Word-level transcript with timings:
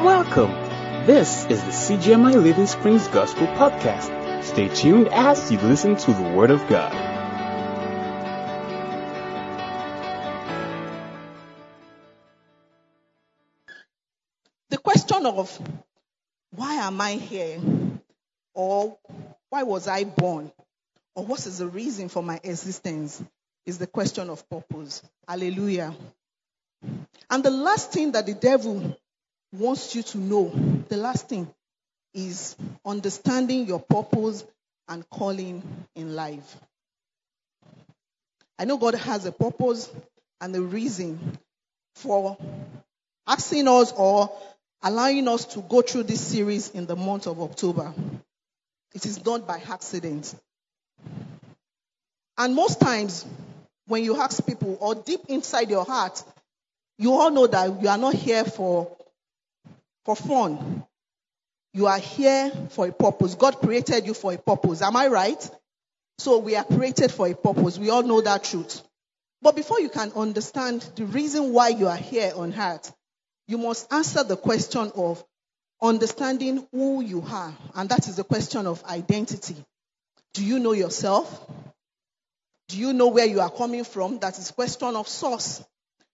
Welcome. 0.00 0.52
This 1.04 1.44
is 1.50 1.62
the 1.62 1.72
CGMI 1.72 2.42
Living 2.42 2.66
Springs 2.66 3.06
Gospel 3.08 3.46
Podcast. 3.48 4.42
Stay 4.42 4.68
tuned 4.68 5.08
as 5.08 5.52
you 5.52 5.58
listen 5.58 5.94
to 5.94 6.12
the 6.14 6.22
Word 6.22 6.50
of 6.50 6.66
God. 6.68 6.90
The 14.70 14.78
question 14.78 15.26
of 15.26 15.60
why 16.52 16.76
am 16.76 16.98
I 16.98 17.12
here? 17.12 17.60
Or 18.54 18.96
why 19.50 19.64
was 19.64 19.86
I 19.86 20.04
born? 20.04 20.50
Or 21.14 21.26
what 21.26 21.44
is 21.46 21.58
the 21.58 21.66
reason 21.66 22.08
for 22.08 22.22
my 22.22 22.40
existence? 22.42 23.22
Is 23.66 23.76
the 23.76 23.86
question 23.86 24.30
of 24.30 24.48
purpose. 24.48 25.02
Hallelujah. 25.28 25.94
And 27.28 27.44
the 27.44 27.50
last 27.50 27.92
thing 27.92 28.12
that 28.12 28.24
the 28.24 28.32
devil 28.32 28.96
wants 29.52 29.94
you 29.94 30.02
to 30.02 30.18
know, 30.18 30.48
the 30.88 30.96
last 30.96 31.28
thing 31.28 31.48
is 32.14 32.56
understanding 32.84 33.66
your 33.66 33.80
purpose 33.80 34.44
and 34.88 35.08
calling 35.10 35.62
in 35.94 36.14
life. 36.14 36.56
I 38.58 38.64
know 38.64 38.76
God 38.76 38.94
has 38.94 39.24
a 39.26 39.32
purpose 39.32 39.90
and 40.40 40.54
a 40.54 40.60
reason 40.60 41.38
for 41.94 42.36
asking 43.26 43.68
us 43.68 43.92
or 43.92 44.30
allowing 44.82 45.28
us 45.28 45.44
to 45.46 45.60
go 45.60 45.82
through 45.82 46.04
this 46.04 46.20
series 46.20 46.70
in 46.70 46.86
the 46.86 46.96
month 46.96 47.26
of 47.26 47.40
October. 47.40 47.92
It 48.94 49.06
is 49.06 49.24
not 49.24 49.46
by 49.46 49.62
accident. 49.68 50.34
And 52.36 52.54
most 52.54 52.80
times, 52.80 53.26
when 53.86 54.02
you 54.04 54.20
ask 54.20 54.44
people, 54.44 54.78
or 54.80 54.94
deep 54.94 55.20
inside 55.28 55.70
your 55.70 55.84
heart, 55.84 56.22
you 56.98 57.12
all 57.12 57.30
know 57.30 57.46
that 57.46 57.82
you 57.82 57.88
are 57.88 57.98
not 57.98 58.14
here 58.14 58.44
for, 58.44 58.96
for 60.04 60.16
fun. 60.16 60.84
You 61.72 61.86
are 61.86 61.98
here 61.98 62.50
for 62.70 62.86
a 62.86 62.92
purpose. 62.92 63.34
God 63.34 63.58
created 63.58 64.06
you 64.06 64.14
for 64.14 64.32
a 64.32 64.38
purpose. 64.38 64.82
Am 64.82 64.96
I 64.96 65.06
right? 65.06 65.50
So 66.18 66.38
we 66.38 66.56
are 66.56 66.64
created 66.64 67.10
for 67.12 67.28
a 67.28 67.34
purpose. 67.34 67.78
We 67.78 67.90
all 67.90 68.02
know 68.02 68.20
that 68.20 68.44
truth. 68.44 68.82
But 69.42 69.56
before 69.56 69.80
you 69.80 69.88
can 69.88 70.12
understand 70.12 70.82
the 70.96 71.06
reason 71.06 71.52
why 71.52 71.68
you 71.68 71.88
are 71.88 71.96
here 71.96 72.32
on 72.34 72.52
earth, 72.52 72.92
you 73.46 73.56
must 73.56 73.92
answer 73.92 74.22
the 74.22 74.36
question 74.36 74.92
of 74.94 75.24
understanding 75.80 76.66
who 76.72 77.02
you 77.02 77.24
are. 77.26 77.54
And 77.74 77.88
that 77.88 78.06
is 78.06 78.16
the 78.16 78.24
question 78.24 78.66
of 78.66 78.84
identity. 78.84 79.56
Do 80.34 80.44
you 80.44 80.58
know 80.58 80.72
yourself? 80.72 81.50
Do 82.68 82.78
you 82.78 82.92
know 82.92 83.08
where 83.08 83.26
you 83.26 83.40
are 83.40 83.50
coming 83.50 83.84
from? 83.84 84.18
That 84.18 84.38
is 84.38 84.50
question 84.50 84.94
of 84.94 85.08
source. 85.08 85.64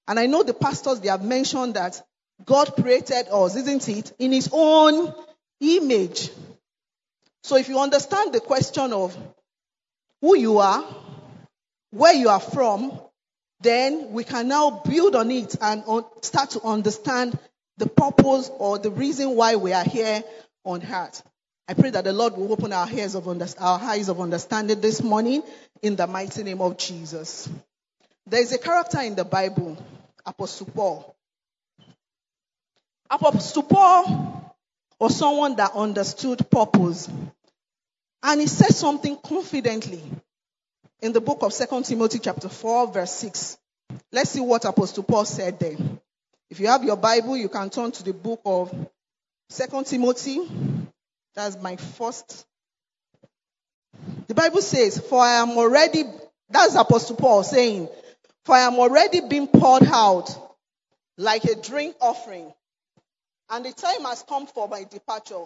And 0.08 0.18
I 0.18 0.26
know 0.26 0.42
the 0.42 0.54
pastors, 0.54 1.00
they 1.00 1.08
have 1.08 1.24
mentioned 1.24 1.74
that 1.74 2.00
God 2.44 2.74
created 2.74 3.28
us, 3.32 3.56
isn't 3.56 3.88
it? 3.88 4.12
In 4.18 4.32
his 4.32 4.50
own 4.52 5.12
image. 5.60 6.30
So 7.42 7.56
if 7.56 7.68
you 7.68 7.78
understand 7.78 8.32
the 8.32 8.40
question 8.40 8.92
of 8.92 9.16
who 10.20 10.36
you 10.36 10.58
are, 10.58 10.84
where 11.90 12.12
you 12.14 12.28
are 12.28 12.40
from, 12.40 12.98
then 13.60 14.12
we 14.12 14.24
can 14.24 14.48
now 14.48 14.82
build 14.84 15.16
on 15.16 15.30
it 15.30 15.56
and 15.60 15.84
start 16.22 16.50
to 16.50 16.62
understand 16.62 17.38
the 17.78 17.88
purpose 17.88 18.50
or 18.58 18.78
the 18.78 18.90
reason 18.90 19.34
why 19.34 19.56
we 19.56 19.72
are 19.72 19.84
here 19.84 20.22
on 20.64 20.82
earth. 20.84 21.22
I 21.68 21.74
pray 21.74 21.90
that 21.90 22.04
the 22.04 22.12
Lord 22.12 22.36
will 22.36 22.52
open 22.52 22.72
our 22.72 22.86
of 22.86 23.28
under, 23.28 23.46
eyes 23.58 24.08
of 24.08 24.20
understanding 24.20 24.80
this 24.80 25.02
morning 25.02 25.42
in 25.82 25.96
the 25.96 26.06
mighty 26.06 26.42
name 26.42 26.60
of 26.60 26.76
Jesus. 26.76 27.48
There 28.26 28.40
is 28.40 28.52
a 28.52 28.58
character 28.58 29.00
in 29.00 29.14
the 29.14 29.24
Bible, 29.24 29.76
Apostle 30.24 30.66
Paul. 30.66 31.15
Apostle 33.10 33.62
Paul 33.62 34.54
was 34.98 35.16
someone 35.16 35.56
that 35.56 35.72
understood 35.74 36.48
purpose. 36.50 37.08
And 38.22 38.40
he 38.40 38.46
said 38.46 38.74
something 38.74 39.16
confidently 39.24 40.02
in 41.00 41.12
the 41.12 41.20
book 41.20 41.38
of 41.42 41.52
2 41.52 41.82
Timothy 41.82 42.18
chapter 42.18 42.48
4 42.48 42.92
verse 42.92 43.12
6. 43.12 43.58
Let's 44.12 44.30
see 44.30 44.40
what 44.40 44.64
Apostle 44.64 45.04
Paul 45.04 45.24
said 45.24 45.58
there. 45.60 45.76
If 46.50 46.60
you 46.60 46.68
have 46.68 46.84
your 46.84 46.96
Bible, 46.96 47.36
you 47.36 47.48
can 47.48 47.70
turn 47.70 47.92
to 47.92 48.02
the 48.02 48.12
book 48.12 48.40
of 48.44 48.70
2 49.50 49.84
Timothy. 49.84 50.40
That's 51.34 51.60
my 51.60 51.76
first. 51.76 52.46
The 54.26 54.34
Bible 54.34 54.62
says, 54.62 54.98
For 54.98 55.20
I 55.20 55.34
am 55.34 55.50
already, 55.50 56.04
that's 56.50 56.74
Apostle 56.74 57.16
Paul 57.16 57.42
saying, 57.42 57.88
For 58.44 58.54
I 58.54 58.60
am 58.60 58.74
already 58.78 59.20
being 59.20 59.48
poured 59.48 59.84
out 59.84 60.30
like 61.18 61.44
a 61.44 61.60
drink 61.60 61.96
offering, 62.00 62.52
and 63.50 63.64
the 63.64 63.72
time 63.72 64.04
has 64.04 64.24
come 64.28 64.46
for 64.46 64.68
my 64.68 64.84
departure. 64.84 65.44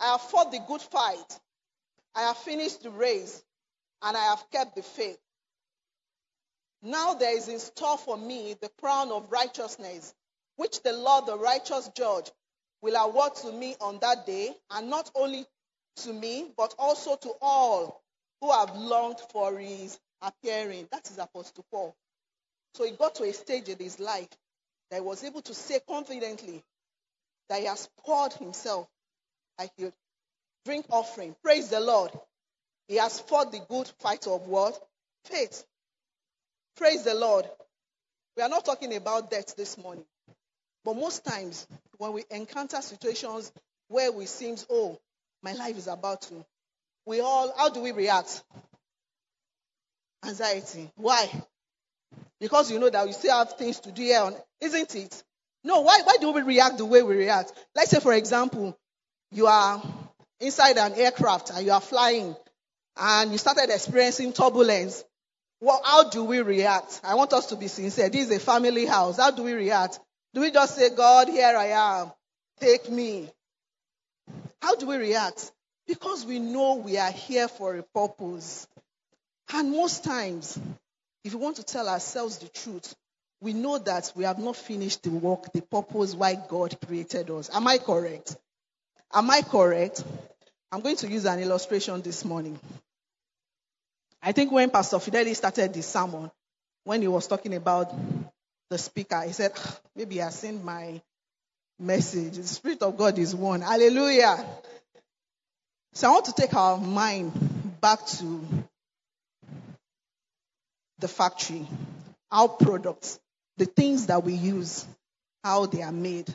I 0.00 0.12
have 0.12 0.20
fought 0.22 0.52
the 0.52 0.60
good 0.66 0.82
fight. 0.82 1.40
I 2.14 2.22
have 2.22 2.36
finished 2.38 2.82
the 2.82 2.90
race, 2.90 3.42
and 4.02 4.16
I 4.16 4.24
have 4.24 4.44
kept 4.50 4.76
the 4.76 4.82
faith. 4.82 5.18
Now 6.82 7.14
there 7.14 7.36
is 7.36 7.48
in 7.48 7.58
store 7.58 7.98
for 7.98 8.16
me 8.16 8.54
the 8.60 8.70
crown 8.80 9.10
of 9.10 9.30
righteousness, 9.30 10.14
which 10.56 10.82
the 10.82 10.92
Lord, 10.92 11.26
the 11.26 11.38
righteous 11.38 11.90
judge, 11.96 12.30
will 12.82 12.96
award 12.96 13.34
to 13.36 13.52
me 13.52 13.76
on 13.80 13.98
that 14.00 14.26
day, 14.26 14.54
and 14.70 14.90
not 14.90 15.10
only 15.14 15.46
to 15.96 16.12
me, 16.12 16.52
but 16.56 16.74
also 16.78 17.16
to 17.16 17.32
all 17.40 18.02
who 18.40 18.50
have 18.52 18.76
longed 18.76 19.20
for 19.32 19.58
his 19.58 19.98
appearing. 20.20 20.88
That 20.92 21.08
is 21.10 21.18
Apostle 21.18 21.64
Paul. 21.70 21.96
So 22.74 22.84
he 22.84 22.92
got 22.92 23.14
to 23.16 23.24
a 23.24 23.32
stage 23.32 23.68
in 23.68 23.78
his 23.78 23.98
life 23.98 24.28
that 24.90 24.96
he 24.96 25.02
was 25.02 25.24
able 25.24 25.42
to 25.42 25.54
say 25.54 25.80
confidently 25.86 26.62
that 27.48 27.60
he 27.60 27.66
has 27.66 27.88
poured 28.04 28.32
himself 28.34 28.88
like 29.58 29.70
a 29.80 29.92
drink 30.64 30.86
offering. 30.90 31.34
Praise 31.42 31.68
the 31.68 31.80
Lord. 31.80 32.10
He 32.88 32.96
has 32.96 33.20
fought 33.20 33.52
the 33.52 33.60
good 33.68 33.90
fight 34.00 34.26
of 34.26 34.46
what? 34.46 34.78
Faith. 35.24 35.64
Praise 36.76 37.04
the 37.04 37.14
Lord. 37.14 37.46
We 38.36 38.42
are 38.42 38.48
not 38.48 38.64
talking 38.64 38.94
about 38.94 39.30
death 39.30 39.56
this 39.56 39.78
morning. 39.78 40.04
But 40.84 40.96
most 40.96 41.24
times, 41.24 41.66
when 41.98 42.12
we 42.12 42.24
encounter 42.30 42.80
situations 42.80 43.50
where 43.88 44.12
we 44.12 44.26
seems, 44.26 44.66
oh, 44.70 44.98
my 45.42 45.52
life 45.52 45.76
is 45.76 45.88
about 45.88 46.22
to, 46.22 46.44
we 47.06 47.20
all, 47.20 47.52
how 47.56 47.70
do 47.70 47.80
we 47.80 47.92
react? 47.92 48.42
Anxiety. 50.24 50.90
Why? 50.96 51.28
Because 52.40 52.70
you 52.70 52.78
know 52.78 52.90
that 52.90 53.06
we 53.06 53.12
still 53.12 53.36
have 53.36 53.54
things 53.54 53.80
to 53.80 53.92
do 53.92 54.02
here, 54.02 54.20
on, 54.20 54.34
isn't 54.60 54.94
it? 54.94 55.22
No, 55.64 55.80
why, 55.80 56.00
why 56.04 56.16
do 56.20 56.32
we 56.32 56.42
react 56.42 56.78
the 56.78 56.84
way 56.84 57.02
we 57.02 57.16
react? 57.16 57.52
Let's 57.74 57.90
say, 57.90 58.00
for 58.00 58.12
example, 58.12 58.78
you 59.32 59.46
are 59.46 59.82
inside 60.38 60.76
an 60.76 60.94
aircraft 60.94 61.50
and 61.50 61.64
you 61.64 61.72
are 61.72 61.80
flying 61.80 62.36
and 62.96 63.32
you 63.32 63.38
started 63.38 63.70
experiencing 63.70 64.32
turbulence. 64.32 65.02
Well, 65.60 65.80
how 65.84 66.10
do 66.10 66.24
we 66.24 66.40
react? 66.40 67.00
I 67.02 67.14
want 67.14 67.32
us 67.32 67.46
to 67.46 67.56
be 67.56 67.68
sincere. 67.68 68.10
This 68.10 68.28
is 68.28 68.36
a 68.36 68.40
family 68.40 68.86
house. 68.86 69.16
How 69.16 69.30
do 69.30 69.42
we 69.42 69.54
react? 69.54 69.98
Do 70.34 70.42
we 70.42 70.50
just 70.50 70.76
say, 70.76 70.90
God, 70.94 71.28
here 71.28 71.56
I 71.56 71.68
am, 71.68 72.12
take 72.60 72.90
me? 72.90 73.30
How 74.60 74.76
do 74.76 74.86
we 74.86 74.96
react? 74.96 75.50
Because 75.86 76.26
we 76.26 76.38
know 76.38 76.74
we 76.74 76.98
are 76.98 77.10
here 77.10 77.48
for 77.48 77.76
a 77.76 77.82
purpose. 77.82 78.66
And 79.52 79.70
most 79.70 80.04
times, 80.04 80.58
if 81.26 81.34
we 81.34 81.40
want 81.40 81.56
to 81.56 81.64
tell 81.64 81.88
ourselves 81.88 82.38
the 82.38 82.48
truth, 82.48 82.94
we 83.40 83.52
know 83.52 83.78
that 83.78 84.12
we 84.14 84.22
have 84.22 84.38
not 84.38 84.54
finished 84.54 85.02
the 85.02 85.10
work, 85.10 85.52
the 85.52 85.60
purpose 85.60 86.14
why 86.14 86.36
God 86.36 86.76
created 86.86 87.28
us. 87.30 87.50
Am 87.52 87.66
I 87.66 87.78
correct? 87.78 88.36
Am 89.12 89.28
I 89.28 89.42
correct? 89.42 90.04
I'm 90.70 90.80
going 90.82 90.94
to 90.96 91.08
use 91.08 91.24
an 91.24 91.40
illustration 91.40 92.00
this 92.00 92.24
morning. 92.24 92.60
I 94.22 94.30
think 94.30 94.52
when 94.52 94.70
Pastor 94.70 94.98
Fidelis 94.98 95.38
started 95.38 95.74
the 95.74 95.82
sermon, 95.82 96.30
when 96.84 97.02
he 97.02 97.08
was 97.08 97.26
talking 97.26 97.54
about 97.54 97.92
the 98.70 98.78
speaker, 98.78 99.20
he 99.22 99.32
said, 99.32 99.50
ah, 99.56 99.80
maybe 99.96 100.22
I 100.22 100.30
sent 100.30 100.62
my 100.64 101.00
message. 101.80 102.36
The 102.36 102.46
Spirit 102.46 102.82
of 102.82 102.96
God 102.96 103.18
is 103.18 103.34
one. 103.34 103.62
Hallelujah. 103.62 104.46
So 105.92 106.08
I 106.08 106.12
want 106.12 106.26
to 106.26 106.34
take 106.34 106.54
our 106.54 106.78
mind 106.78 107.32
back 107.80 108.06
to 108.06 108.44
the 110.98 111.08
factory, 111.08 111.66
our 112.30 112.48
products, 112.48 113.18
the 113.56 113.66
things 113.66 114.06
that 114.06 114.24
we 114.24 114.34
use, 114.34 114.86
how 115.44 115.66
they 115.66 115.82
are 115.82 115.92
made. 115.92 116.34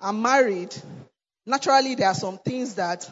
I'm 0.00 0.22
married. 0.22 0.74
Naturally, 1.46 1.94
there 1.94 2.08
are 2.08 2.14
some 2.14 2.38
things 2.38 2.74
that 2.74 3.10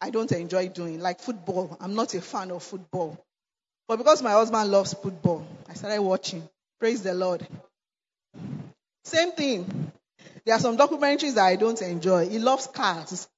I 0.00 0.10
don't 0.10 0.32
enjoy 0.32 0.68
doing, 0.68 1.00
like 1.00 1.20
football. 1.20 1.76
I'm 1.80 1.94
not 1.94 2.14
a 2.14 2.20
fan 2.20 2.50
of 2.50 2.62
football. 2.62 3.18
But 3.88 3.98
because 3.98 4.22
my 4.22 4.32
husband 4.32 4.70
loves 4.70 4.94
football, 4.94 5.46
I 5.68 5.74
started 5.74 6.00
watching. 6.00 6.48
Praise 6.80 7.02
the 7.02 7.14
Lord. 7.14 7.46
Same 9.04 9.32
thing. 9.32 9.92
There 10.44 10.54
are 10.54 10.60
some 10.60 10.76
documentaries 10.76 11.34
that 11.34 11.44
I 11.44 11.56
don't 11.56 11.80
enjoy. 11.82 12.28
He 12.28 12.38
loves 12.38 12.66
cars. 12.66 13.28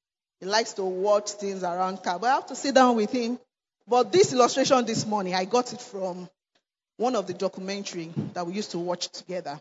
He 0.40 0.46
likes 0.46 0.74
to 0.74 0.84
watch 0.84 1.32
things 1.32 1.62
around 1.62 2.02
cars. 2.02 2.18
But 2.20 2.26
I 2.28 2.34
have 2.34 2.46
to 2.46 2.56
sit 2.56 2.74
down 2.74 2.96
with 2.96 3.10
him. 3.10 3.38
But 3.86 4.12
this 4.12 4.32
illustration 4.32 4.84
this 4.86 5.04
morning, 5.06 5.34
I 5.34 5.44
got 5.44 5.72
it 5.72 5.80
from 5.80 6.28
one 6.96 7.16
of 7.16 7.26
the 7.26 7.34
documentary 7.34 8.12
that 8.32 8.46
we 8.46 8.54
used 8.54 8.70
to 8.70 8.78
watch 8.78 9.08
together. 9.08 9.60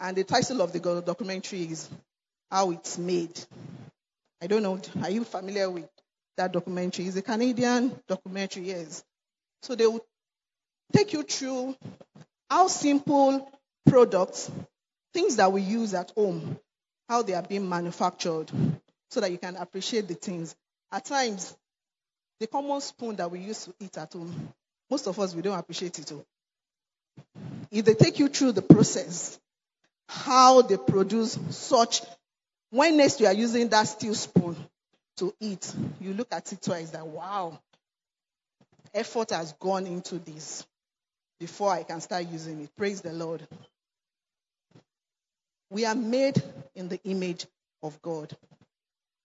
And 0.00 0.16
the 0.16 0.24
title 0.24 0.60
of 0.60 0.72
the 0.72 0.80
documentary 1.04 1.62
is 1.62 1.88
How 2.50 2.72
It's 2.72 2.98
Made. 2.98 3.38
I 4.42 4.48
don't 4.48 4.62
know, 4.62 4.80
are 5.02 5.10
you 5.10 5.24
familiar 5.24 5.70
with 5.70 5.88
that 6.36 6.52
documentary? 6.52 7.06
It's 7.06 7.16
a 7.16 7.22
Canadian 7.22 7.98
documentary, 8.08 8.64
yes. 8.64 9.04
So 9.62 9.74
they 9.74 9.86
will 9.86 10.04
take 10.92 11.12
you 11.12 11.22
through 11.22 11.76
how 12.50 12.66
simple 12.66 13.50
products, 13.86 14.50
things 15.12 15.36
that 15.36 15.52
we 15.52 15.62
use 15.62 15.94
at 15.94 16.10
home, 16.10 16.58
how 17.08 17.22
they 17.22 17.34
are 17.34 17.42
being 17.42 17.68
manufactured, 17.68 18.50
so 19.10 19.20
that 19.20 19.30
you 19.30 19.38
can 19.38 19.56
appreciate 19.56 20.08
the 20.08 20.14
things. 20.14 20.56
At 20.90 21.04
times, 21.04 21.56
the 22.44 22.48
common 22.48 22.78
spoon 22.82 23.16
that 23.16 23.30
we 23.30 23.38
use 23.38 23.64
to 23.64 23.74
eat 23.80 23.96
at 23.96 24.12
home, 24.12 24.52
most 24.90 25.06
of 25.06 25.18
us 25.18 25.34
we 25.34 25.40
don't 25.40 25.58
appreciate 25.58 25.98
it. 25.98 26.12
All. 26.12 26.26
If 27.70 27.86
they 27.86 27.94
take 27.94 28.18
you 28.18 28.28
through 28.28 28.52
the 28.52 28.60
process, 28.60 29.40
how 30.06 30.60
they 30.60 30.76
produce 30.76 31.38
such, 31.48 32.02
when 32.68 32.98
next 32.98 33.18
you 33.18 33.28
are 33.28 33.32
using 33.32 33.66
that 33.70 33.84
steel 33.84 34.14
spoon 34.14 34.56
to 35.16 35.34
eat, 35.40 35.74
you 36.02 36.12
look 36.12 36.28
at 36.32 36.52
it 36.52 36.60
twice 36.60 36.90
that 36.90 37.06
wow, 37.06 37.58
effort 38.92 39.30
has 39.30 39.54
gone 39.54 39.86
into 39.86 40.18
this 40.18 40.66
before 41.40 41.72
I 41.72 41.82
can 41.82 42.02
start 42.02 42.26
using 42.30 42.60
it. 42.60 42.76
Praise 42.76 43.00
the 43.00 43.14
Lord. 43.14 43.46
We 45.70 45.86
are 45.86 45.94
made 45.94 46.42
in 46.74 46.90
the 46.90 47.00
image 47.04 47.46
of 47.82 48.02
God. 48.02 48.36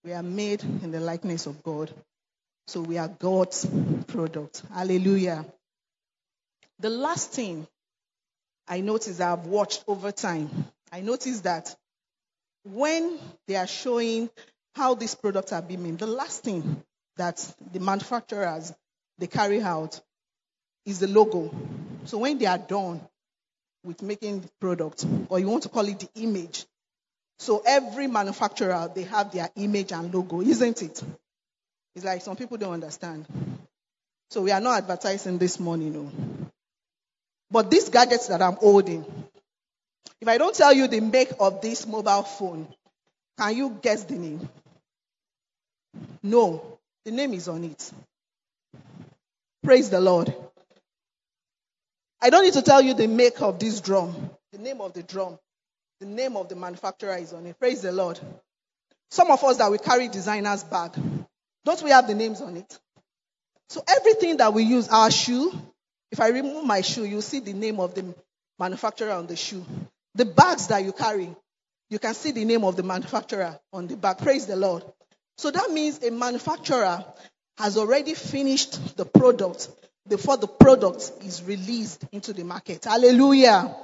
We 0.04 0.14
are 0.14 0.22
made 0.22 0.62
in 0.62 0.90
the 0.90 1.00
likeness 1.00 1.44
of 1.44 1.62
God. 1.62 1.92
So 2.70 2.82
we 2.82 2.98
are 2.98 3.08
God's 3.08 3.66
product. 4.06 4.62
Hallelujah. 4.72 5.44
The 6.78 6.88
last 6.88 7.32
thing 7.32 7.66
I 8.68 8.80
noticed 8.80 9.20
I've 9.20 9.46
watched 9.46 9.82
over 9.88 10.12
time, 10.12 10.48
I 10.92 11.00
noticed 11.00 11.42
that 11.42 11.74
when 12.62 13.18
they 13.48 13.56
are 13.56 13.66
showing 13.66 14.30
how 14.76 14.94
these 14.94 15.16
products 15.16 15.52
are 15.52 15.60
being 15.60 15.82
made, 15.82 15.98
the 15.98 16.06
last 16.06 16.44
thing 16.44 16.80
that 17.16 17.44
the 17.72 17.80
manufacturers 17.80 18.72
they 19.18 19.26
carry 19.26 19.60
out 19.60 20.00
is 20.86 21.00
the 21.00 21.08
logo. 21.08 21.52
So 22.04 22.18
when 22.18 22.38
they 22.38 22.46
are 22.46 22.56
done 22.56 23.00
with 23.82 24.00
making 24.00 24.42
the 24.42 24.50
product, 24.60 25.04
or 25.28 25.40
you 25.40 25.48
want 25.48 25.64
to 25.64 25.70
call 25.70 25.88
it 25.88 25.98
the 25.98 26.22
image, 26.22 26.66
so 27.40 27.64
every 27.66 28.06
manufacturer 28.06 28.88
they 28.94 29.02
have 29.02 29.32
their 29.32 29.50
image 29.56 29.90
and 29.90 30.14
logo, 30.14 30.40
isn't 30.40 30.82
it? 30.82 31.02
It's 31.94 32.04
like 32.04 32.22
some 32.22 32.36
people 32.36 32.56
don't 32.56 32.74
understand. 32.74 33.26
So 34.30 34.42
we 34.42 34.52
are 34.52 34.60
not 34.60 34.78
advertising 34.78 35.38
this 35.38 35.58
morning, 35.58 35.92
no. 35.92 36.10
But 37.50 37.70
these 37.70 37.88
gadgets 37.88 38.28
that 38.28 38.40
I'm 38.42 38.54
holding, 38.54 39.04
if 40.20 40.28
I 40.28 40.38
don't 40.38 40.54
tell 40.54 40.72
you 40.72 40.86
the 40.86 41.00
make 41.00 41.32
of 41.40 41.60
this 41.60 41.86
mobile 41.86 42.22
phone, 42.22 42.68
can 43.38 43.56
you 43.56 43.78
guess 43.82 44.04
the 44.04 44.14
name? 44.14 44.48
No, 46.22 46.78
the 47.04 47.10
name 47.10 47.34
is 47.34 47.48
on 47.48 47.64
it. 47.64 47.92
Praise 49.64 49.90
the 49.90 50.00
Lord. 50.00 50.32
I 52.22 52.30
don't 52.30 52.44
need 52.44 52.52
to 52.52 52.62
tell 52.62 52.82
you 52.82 52.94
the 52.94 53.08
make 53.08 53.40
of 53.40 53.58
this 53.58 53.80
drum, 53.80 54.30
the 54.52 54.58
name 54.58 54.80
of 54.80 54.92
the 54.92 55.02
drum, 55.02 55.38
the 56.00 56.06
name 56.06 56.36
of 56.36 56.48
the 56.48 56.56
manufacturer 56.56 57.16
is 57.16 57.32
on 57.32 57.46
it. 57.46 57.58
Praise 57.58 57.80
the 57.80 57.92
Lord. 57.92 58.20
Some 59.10 59.30
of 59.30 59.42
us 59.42 59.56
that 59.56 59.70
we 59.70 59.78
carry 59.78 60.08
designers 60.08 60.62
bag, 60.62 60.92
don't 61.64 61.82
we 61.82 61.90
have 61.90 62.06
the 62.06 62.14
names 62.14 62.40
on 62.40 62.56
it? 62.56 62.78
So 63.68 63.82
everything 63.86 64.38
that 64.38 64.52
we 64.52 64.64
use, 64.64 64.88
our 64.88 65.10
shoe, 65.10 65.52
if 66.10 66.20
I 66.20 66.28
remove 66.28 66.64
my 66.64 66.80
shoe, 66.80 67.04
you'll 67.04 67.22
see 67.22 67.40
the 67.40 67.52
name 67.52 67.78
of 67.78 67.94
the 67.94 68.14
manufacturer 68.58 69.12
on 69.12 69.26
the 69.26 69.36
shoe. 69.36 69.64
The 70.14 70.24
bags 70.24 70.66
that 70.68 70.84
you 70.84 70.92
carry, 70.92 71.34
you 71.88 71.98
can 71.98 72.14
see 72.14 72.32
the 72.32 72.44
name 72.44 72.64
of 72.64 72.76
the 72.76 72.82
manufacturer 72.82 73.58
on 73.72 73.86
the 73.86 73.96
bag. 73.96 74.18
Praise 74.18 74.46
the 74.46 74.56
Lord. 74.56 74.82
So 75.38 75.50
that 75.50 75.70
means 75.70 76.02
a 76.02 76.10
manufacturer 76.10 77.04
has 77.58 77.76
already 77.76 78.14
finished 78.14 78.96
the 78.96 79.04
product 79.04 79.68
before 80.08 80.36
the 80.36 80.48
product 80.48 81.12
is 81.24 81.42
released 81.42 82.04
into 82.10 82.32
the 82.32 82.42
market. 82.42 82.84
Hallelujah. 82.84 83.74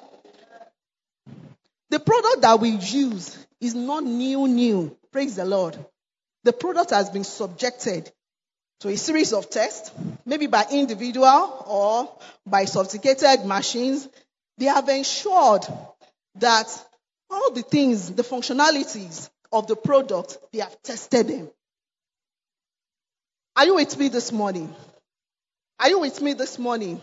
The 1.90 2.00
product 2.00 2.42
that 2.42 2.58
we 2.58 2.70
use 2.70 3.46
is 3.60 3.74
not 3.74 4.02
new, 4.02 4.48
new. 4.48 4.96
Praise 5.12 5.36
the 5.36 5.44
Lord. 5.44 5.78
The 6.46 6.52
product 6.52 6.90
has 6.90 7.10
been 7.10 7.24
subjected 7.24 8.08
to 8.78 8.88
a 8.88 8.96
series 8.96 9.32
of 9.32 9.50
tests, 9.50 9.90
maybe 10.24 10.46
by 10.46 10.64
individual 10.70 11.64
or 11.66 12.08
by 12.46 12.66
sophisticated 12.66 13.44
machines. 13.44 14.08
They 14.56 14.66
have 14.66 14.88
ensured 14.88 15.66
that 16.36 16.68
all 17.28 17.50
the 17.50 17.62
things, 17.62 18.12
the 18.12 18.22
functionalities 18.22 19.28
of 19.50 19.66
the 19.66 19.74
product, 19.74 20.38
they 20.52 20.60
have 20.60 20.80
tested 20.84 21.26
them. 21.26 21.50
Are 23.56 23.66
you 23.66 23.74
with 23.74 23.98
me 23.98 24.06
this 24.06 24.30
morning? 24.30 24.72
Are 25.80 25.88
you 25.88 25.98
with 25.98 26.22
me 26.22 26.34
this 26.34 26.60
morning? 26.60 27.00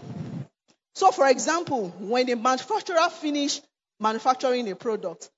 So, 0.96 1.12
for 1.12 1.28
example, 1.28 1.90
when 2.00 2.30
a 2.30 2.38
manufacturer 2.38 3.10
finish 3.10 3.60
manufacturing 4.00 4.72
a 4.72 4.76
product, 4.78 5.30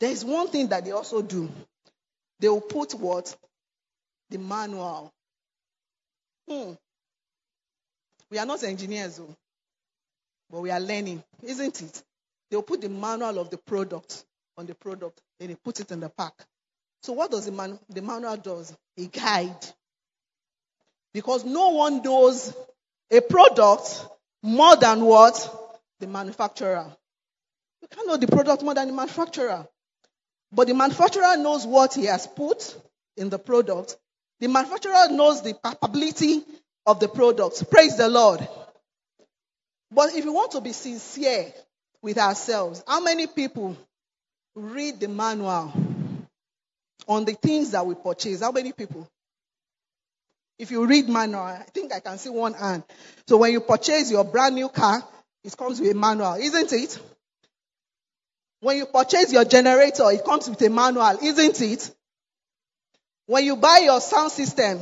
there 0.00 0.10
is 0.10 0.24
one 0.24 0.48
thing 0.48 0.66
that 0.70 0.84
they 0.84 0.90
also 0.90 1.22
do. 1.22 1.48
They 2.40 2.48
will 2.48 2.60
put 2.60 2.94
what? 2.94 3.36
The 4.32 4.38
manual. 4.38 5.12
Hmm. 6.48 6.72
We 8.30 8.38
are 8.38 8.46
not 8.46 8.62
engineers, 8.64 9.18
though, 9.18 9.36
but 10.50 10.62
we 10.62 10.70
are 10.70 10.80
learning, 10.80 11.22
isn't 11.42 11.82
it? 11.82 12.02
They 12.50 12.56
will 12.56 12.62
put 12.62 12.80
the 12.80 12.88
manual 12.88 13.38
of 13.38 13.50
the 13.50 13.58
product 13.58 14.24
on 14.56 14.64
the 14.64 14.74
product, 14.74 15.20
then 15.38 15.48
they 15.48 15.54
put 15.54 15.80
it 15.80 15.90
in 15.90 16.00
the 16.00 16.08
pack. 16.08 16.32
So, 17.02 17.12
what 17.12 17.30
does 17.30 17.44
the, 17.44 17.52
man, 17.52 17.78
the 17.90 18.00
manual 18.00 18.36
does? 18.38 18.74
A 18.98 19.06
guide 19.06 19.66
because 21.12 21.44
no 21.44 21.70
one 21.70 22.02
knows 22.02 22.54
a 23.10 23.20
product 23.20 24.06
more 24.42 24.76
than 24.76 25.02
what? 25.04 25.76
The 26.00 26.06
manufacturer. 26.06 26.90
You 27.82 27.88
can't 27.88 28.08
know 28.08 28.16
the 28.16 28.28
product 28.28 28.62
more 28.62 28.74
than 28.74 28.88
the 28.88 28.94
manufacturer. 28.94 29.66
But 30.50 30.68
the 30.68 30.74
manufacturer 30.74 31.36
knows 31.36 31.66
what 31.66 31.94
he 31.94 32.06
has 32.06 32.26
put 32.26 32.74
in 33.16 33.28
the 33.28 33.38
product. 33.38 33.96
The 34.42 34.48
manufacturer 34.48 35.06
knows 35.08 35.40
the 35.40 35.54
capability 35.54 36.42
of 36.84 36.98
the 36.98 37.06
product. 37.06 37.70
Praise 37.70 37.96
the 37.96 38.08
Lord. 38.08 38.40
But 39.88 40.16
if 40.16 40.24
we 40.24 40.32
want 40.32 40.50
to 40.50 40.60
be 40.60 40.72
sincere 40.72 41.52
with 42.02 42.18
ourselves, 42.18 42.82
how 42.84 43.00
many 43.00 43.28
people 43.28 43.76
read 44.56 44.98
the 44.98 45.06
manual 45.06 45.72
on 47.06 47.24
the 47.24 47.34
things 47.34 47.70
that 47.70 47.86
we 47.86 47.94
purchase? 47.94 48.40
How 48.40 48.50
many 48.50 48.72
people? 48.72 49.06
If 50.58 50.72
you 50.72 50.84
read 50.86 51.08
manual, 51.08 51.42
I 51.42 51.64
think 51.72 51.92
I 51.92 52.00
can 52.00 52.18
see 52.18 52.30
one 52.30 52.54
hand. 52.54 52.82
So 53.28 53.36
when 53.36 53.52
you 53.52 53.60
purchase 53.60 54.10
your 54.10 54.24
brand 54.24 54.56
new 54.56 54.70
car, 54.70 55.04
it 55.44 55.56
comes 55.56 55.80
with 55.80 55.92
a 55.92 55.94
manual, 55.94 56.34
isn't 56.34 56.72
it? 56.72 56.98
When 58.58 58.76
you 58.76 58.86
purchase 58.86 59.32
your 59.32 59.44
generator, 59.44 60.10
it 60.10 60.24
comes 60.24 60.50
with 60.50 60.60
a 60.62 60.68
manual, 60.68 61.16
isn't 61.22 61.60
it? 61.60 61.94
When 63.26 63.44
you 63.44 63.56
buy 63.56 63.78
your 63.84 64.00
sound 64.00 64.32
system, 64.32 64.80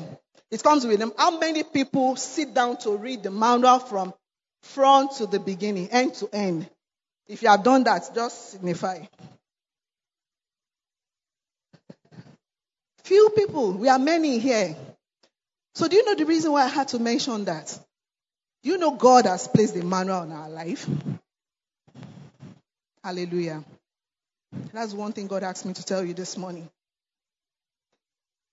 it 0.50 0.62
comes 0.62 0.87
with 0.87 0.99
them. 0.99 1.12
How 1.16 1.38
many 1.38 1.62
people 1.62 2.16
sit 2.16 2.54
down 2.54 2.78
to 2.78 2.97
read 2.97 3.23
the 3.23 3.30
manual 3.30 3.78
from 3.78 4.14
front 4.62 5.12
to 5.12 5.26
the 5.26 5.38
beginning, 5.38 5.88
end 5.90 6.14
to 6.14 6.28
end? 6.32 6.68
If 7.28 7.42
you 7.42 7.49
have 7.49 7.62
done 7.62 7.85
that, 7.85 8.11
just 8.14 8.50
signify. 8.52 9.04
Few 13.04 13.30
people, 13.30 13.73
we 13.73 13.88
are 13.88 13.99
many 13.99 14.38
here. 14.38 14.76
So, 15.75 15.88
do 15.88 15.97
you 15.97 16.04
know 16.04 16.14
the 16.14 16.26
reason 16.26 16.52
why 16.52 16.64
I 16.64 16.68
had 16.68 16.88
to 16.88 16.99
mention 16.99 17.44
that? 17.44 17.78
Do 18.62 18.70
you 18.70 18.78
know 18.78 18.92
God 18.92 19.26
has 19.26 19.49
placed 19.49 19.75
the 19.75 19.85
manual 19.85 20.18
on 20.18 20.32
our 20.32 20.50
life? 20.50 20.88
Hallelujah. 23.02 23.64
That's 24.73 24.92
one 24.92 25.12
thing 25.12 25.26
God 25.26 25.42
asked 25.42 25.64
me 25.64 25.73
to 25.73 25.85
tell 25.85 26.04
you 26.04 26.12
this 26.12 26.37
morning. 26.37 26.68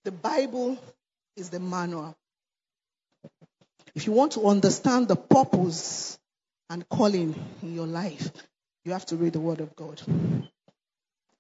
The 0.05 0.11
Bible 0.11 0.77
is 1.35 1.49
the 1.49 1.59
manual. 1.59 2.15
If 3.95 4.05
you 4.05 4.13
want 4.13 4.33
to 4.33 4.47
understand 4.47 5.07
the 5.07 5.15
purpose 5.15 6.17
and 6.69 6.87
calling 6.87 7.35
in 7.61 7.75
your 7.75 7.87
life, 7.87 8.31
you 8.85 8.91
have 8.93 9.05
to 9.07 9.15
read 9.15 9.33
the 9.33 9.39
Word 9.39 9.59
of 9.59 9.75
God. 9.75 10.01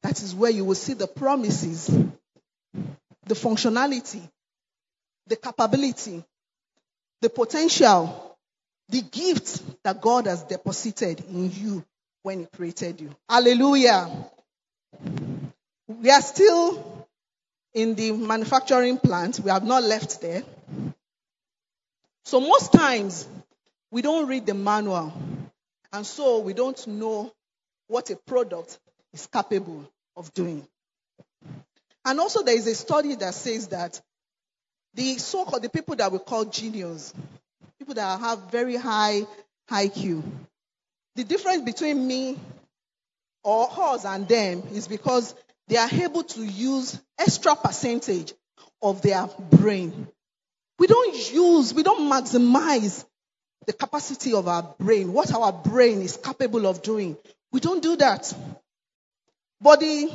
That 0.03 0.21
is 0.21 0.33
where 0.33 0.51
you 0.51 0.65
will 0.65 0.75
see 0.75 0.93
the 0.93 1.07
promises, 1.07 1.87
the 1.87 3.35
functionality, 3.35 4.27
the 5.27 5.35
capability, 5.35 6.23
the 7.21 7.29
potential, 7.29 8.37
the 8.89 9.01
gift 9.01 9.61
that 9.83 10.01
God 10.01 10.27
has 10.27 10.43
deposited 10.43 11.23
in 11.29 11.51
you 11.51 11.85
when 12.23 12.39
He 12.39 12.45
created 12.55 13.01
you. 13.01 13.15
Hallelujah. 13.29 14.09
We 15.87 16.09
are 16.09 16.21
still 16.21 16.96
in 17.77 17.93
the 17.93 18.11
manufacturing 18.11 18.97
plant. 18.97 19.39
We 19.39 19.51
have 19.51 19.63
not 19.63 19.83
left 19.83 20.19
there. 20.19 20.41
So 22.25 22.39
most 22.39 22.73
times 22.73 23.27
we 23.91 24.01
don't 24.01 24.27
read 24.27 24.47
the 24.47 24.55
manual. 24.55 25.13
And 25.93 26.03
so 26.03 26.39
we 26.39 26.53
don't 26.53 26.87
know 26.87 27.31
what 27.87 28.09
a 28.09 28.15
product 28.15 28.79
is 29.13 29.27
capable 29.27 29.87
of 30.15 30.33
doing. 30.33 30.67
And 32.03 32.19
also, 32.19 32.41
there 32.41 32.57
is 32.57 32.65
a 32.65 32.73
study 32.73 33.13
that 33.15 33.35
says 33.35 33.67
that 33.67 34.01
the 34.95 35.19
so-called 35.19 35.61
the 35.61 35.69
people 35.69 35.95
that 35.97 36.11
we 36.11 36.17
call 36.17 36.45
genius, 36.45 37.13
people 37.77 37.93
that 37.93 38.19
have 38.19 38.49
very 38.49 38.75
high 38.75 39.21
IQ, 39.69 40.23
the 41.15 41.23
difference 41.23 41.61
between 41.61 42.07
me 42.07 42.39
or 43.43 43.69
us 43.71 44.03
and 44.03 44.27
them 44.27 44.63
is 44.73 44.87
because 44.87 45.35
they 45.67 45.77
are 45.77 45.89
able 45.91 46.23
to 46.23 46.43
use 46.43 46.99
extra 47.19 47.55
percentage 47.55 48.33
of 48.81 49.01
their 49.01 49.27
brain. 49.51 50.07
We 50.79 50.87
don't 50.87 51.33
use, 51.33 51.73
we 51.73 51.83
don't 51.83 52.11
maximize 52.11 53.05
the 53.65 53.73
capacity 53.73 54.33
of 54.33 54.47
our 54.47 54.75
brain, 54.79 55.11
what 55.11 55.33
our 55.33 55.51
brain 55.51 56.01
is 56.01 56.17
capable 56.17 56.65
of 56.67 56.81
doing. 56.81 57.17
We 57.51 57.59
don't 57.59 57.81
do 57.83 57.95
that. 57.97 58.33
But 59.59 59.79
the 59.79 60.13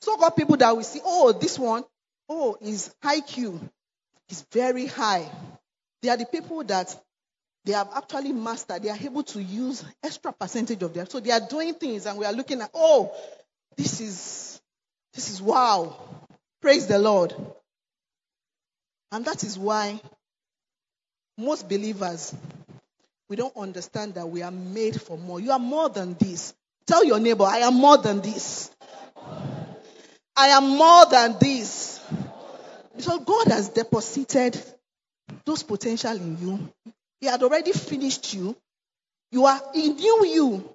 so-called 0.00 0.36
people 0.36 0.56
that 0.56 0.76
we 0.76 0.82
see, 0.82 1.00
oh, 1.04 1.32
this 1.32 1.58
one, 1.58 1.84
oh, 2.28 2.56
his 2.60 2.92
IQ 3.04 3.60
is 4.28 4.44
very 4.52 4.86
high. 4.86 5.30
They 6.02 6.08
are 6.08 6.16
the 6.16 6.26
people 6.26 6.64
that 6.64 6.96
they 7.64 7.72
have 7.72 7.90
actually 7.94 8.32
mastered. 8.32 8.82
They 8.82 8.88
are 8.88 8.96
able 8.96 9.22
to 9.24 9.42
use 9.42 9.84
extra 10.02 10.32
percentage 10.32 10.82
of 10.82 10.94
their. 10.94 11.06
So 11.06 11.20
they 11.20 11.30
are 11.30 11.46
doing 11.46 11.74
things, 11.74 12.06
and 12.06 12.18
we 12.18 12.24
are 12.24 12.32
looking 12.32 12.62
at, 12.62 12.70
oh, 12.72 13.12
this 13.76 14.00
is 14.00 14.59
this 15.14 15.30
is 15.30 15.40
wow. 15.42 15.96
Praise 16.60 16.86
the 16.86 16.98
Lord. 16.98 17.34
And 19.12 19.24
that 19.24 19.42
is 19.42 19.58
why 19.58 20.00
most 21.36 21.68
believers 21.68 22.34
we 23.28 23.36
don't 23.36 23.56
understand 23.56 24.14
that 24.14 24.28
we 24.28 24.42
are 24.42 24.50
made 24.50 25.00
for 25.00 25.16
more. 25.16 25.38
You 25.40 25.52
are 25.52 25.58
more 25.58 25.88
than 25.88 26.16
this. 26.18 26.52
Tell 26.86 27.04
your 27.04 27.20
neighbor, 27.20 27.44
I 27.44 27.58
am 27.58 27.74
more 27.74 27.96
than 27.96 28.20
this. 28.20 28.70
I 30.36 30.48
am 30.48 30.76
more 30.76 31.06
than 31.06 31.36
this. 31.38 32.00
So 32.98 33.20
God 33.20 33.46
has 33.48 33.68
deposited 33.68 34.60
those 35.44 35.62
potential 35.62 36.10
in 36.10 36.38
you. 36.38 36.92
He 37.20 37.26
had 37.28 37.42
already 37.42 37.72
finished 37.72 38.34
you. 38.34 38.56
You 39.30 39.46
are, 39.46 39.60
in 39.74 39.94
knew 39.94 40.26
you 40.26 40.70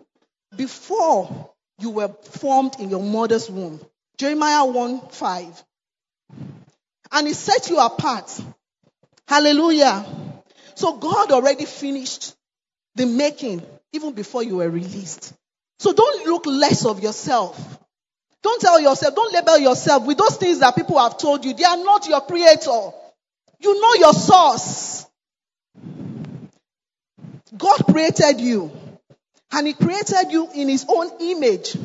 before 0.55 1.49
you 1.79 1.89
were 1.89 2.07
formed 2.07 2.79
in 2.79 2.89
your 2.89 3.03
mother's 3.03 3.49
womb. 3.49 3.81
Jeremiah 4.17 4.65
1 4.65 5.09
5. 5.09 5.63
And 7.11 7.27
he 7.27 7.33
set 7.33 7.69
you 7.69 7.79
apart. 7.79 8.31
Hallelujah. 9.27 10.05
So 10.75 10.97
God 10.97 11.31
already 11.31 11.65
finished 11.65 12.35
the 12.95 13.05
making 13.05 13.63
even 13.93 14.13
before 14.13 14.43
you 14.43 14.57
were 14.57 14.69
released. 14.69 15.33
So 15.79 15.93
don't 15.93 16.27
look 16.27 16.45
less 16.45 16.85
of 16.85 17.01
yourself. 17.01 17.79
Don't 18.43 18.61
tell 18.61 18.79
yourself, 18.79 19.15
don't 19.15 19.33
label 19.33 19.57
yourself 19.57 20.05
with 20.05 20.17
those 20.17 20.37
things 20.37 20.59
that 20.59 20.75
people 20.75 20.99
have 20.99 21.17
told 21.17 21.43
you. 21.45 21.53
They 21.53 21.63
are 21.63 21.77
not 21.77 22.07
your 22.07 22.21
creator. 22.21 22.91
You 23.59 23.81
know 23.81 23.93
your 23.95 24.13
source. 24.13 25.05
God 27.57 27.77
created 27.89 28.39
you. 28.39 28.71
And 29.51 29.67
He 29.67 29.73
created 29.73 30.31
you 30.31 30.49
in 30.53 30.69
His 30.69 30.85
own 30.87 31.09
image. 31.21 31.77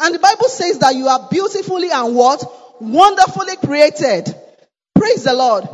And 0.00 0.14
the 0.14 0.18
Bible 0.18 0.48
says 0.48 0.78
that 0.78 0.94
you 0.94 1.08
are 1.08 1.28
beautifully 1.30 1.90
and 1.90 2.14
what? 2.14 2.80
Wonderfully 2.80 3.56
created. 3.56 4.34
Praise 4.94 5.24
the 5.24 5.34
Lord. 5.34 5.68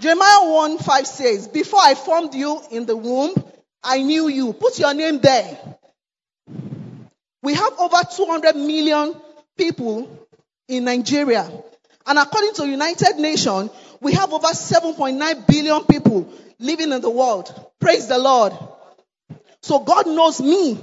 Jeremiah 0.00 0.50
1 0.50 0.78
5 0.78 1.06
says, 1.06 1.48
Before 1.48 1.80
I 1.82 1.94
formed 1.94 2.34
you 2.34 2.60
in 2.70 2.86
the 2.86 2.96
womb, 2.96 3.34
I 3.82 4.02
knew 4.02 4.28
you. 4.28 4.52
Put 4.52 4.78
your 4.78 4.94
name 4.94 5.20
there. 5.20 5.58
We 7.42 7.54
have 7.54 7.72
over 7.78 7.96
200 8.14 8.56
million 8.56 9.14
people 9.56 10.26
in 10.68 10.84
Nigeria. 10.84 11.50
And 12.06 12.18
according 12.18 12.54
to 12.54 12.68
United 12.68 13.16
Nations, 13.18 13.70
we 14.00 14.12
have 14.12 14.32
over 14.32 14.48
7.9 14.48 15.46
billion 15.46 15.84
people 15.84 16.32
living 16.58 16.92
in 16.92 17.00
the 17.00 17.10
world. 17.10 17.52
Praise 17.80 18.08
the 18.08 18.18
Lord. 18.18 18.52
So 19.62 19.80
God 19.80 20.06
knows 20.06 20.40
me. 20.40 20.78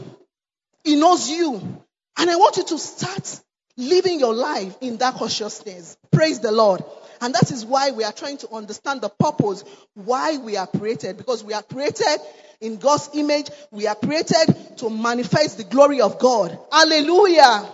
He 0.84 0.96
knows 0.96 1.30
you. 1.30 1.84
And 2.20 2.30
I 2.30 2.36
want 2.36 2.58
you 2.58 2.66
to 2.66 2.78
start 2.78 3.40
living 3.78 4.20
your 4.20 4.34
life 4.34 4.76
in 4.82 4.98
that 4.98 5.16
consciousness. 5.16 5.98
Praise 6.12 6.42
the 6.42 6.52
Lord. 6.52 6.84
And 7.22 7.34
that 7.34 7.52
is 7.52 7.66
why 7.66 7.92
we 7.92 8.04
are 8.04 8.12
trying 8.12 8.38
to 8.40 8.50
understand 8.54 9.02
the 9.02 9.10
purpose, 9.10 9.64
why 9.94 10.38
we 10.38 10.58
are 10.58 10.68
created. 10.68 11.18
Because 11.18 11.44
we 11.44 11.54
are 11.54 11.64
created 11.64 12.20
in 12.60 12.76
God's 12.76 13.10
image. 13.14 13.50
We 13.72 13.88
are 13.88 13.96
created 13.96 14.78
to 14.78 14.90
manifest 14.90 15.58
the 15.58 15.64
glory 15.64 16.02
of 16.02 16.20
God. 16.20 16.58
Hallelujah. 16.72 17.70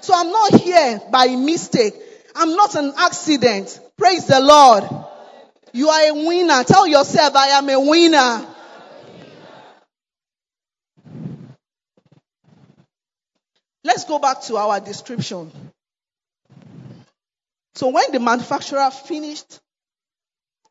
So 0.00 0.14
I'm 0.16 0.30
not 0.30 0.54
here 0.54 1.00
by 1.10 1.26
mistake. 1.36 1.94
I'm 2.34 2.56
not 2.56 2.74
an 2.74 2.94
accident. 2.96 3.78
Praise 3.98 4.26
the 4.26 4.40
Lord. 4.40 4.84
You 5.72 5.88
are 5.88 6.10
a 6.10 6.26
winner. 6.26 6.64
Tell 6.64 6.86
yourself, 6.86 7.36
I 7.36 7.48
am 7.48 7.68
a 7.68 7.78
winner. 7.78 8.51
Let's 13.84 14.04
go 14.04 14.18
back 14.18 14.42
to 14.42 14.56
our 14.56 14.80
description. 14.80 15.50
So 17.74 17.88
when 17.88 18.12
the 18.12 18.20
manufacturer 18.20 18.90
finished 18.90 19.60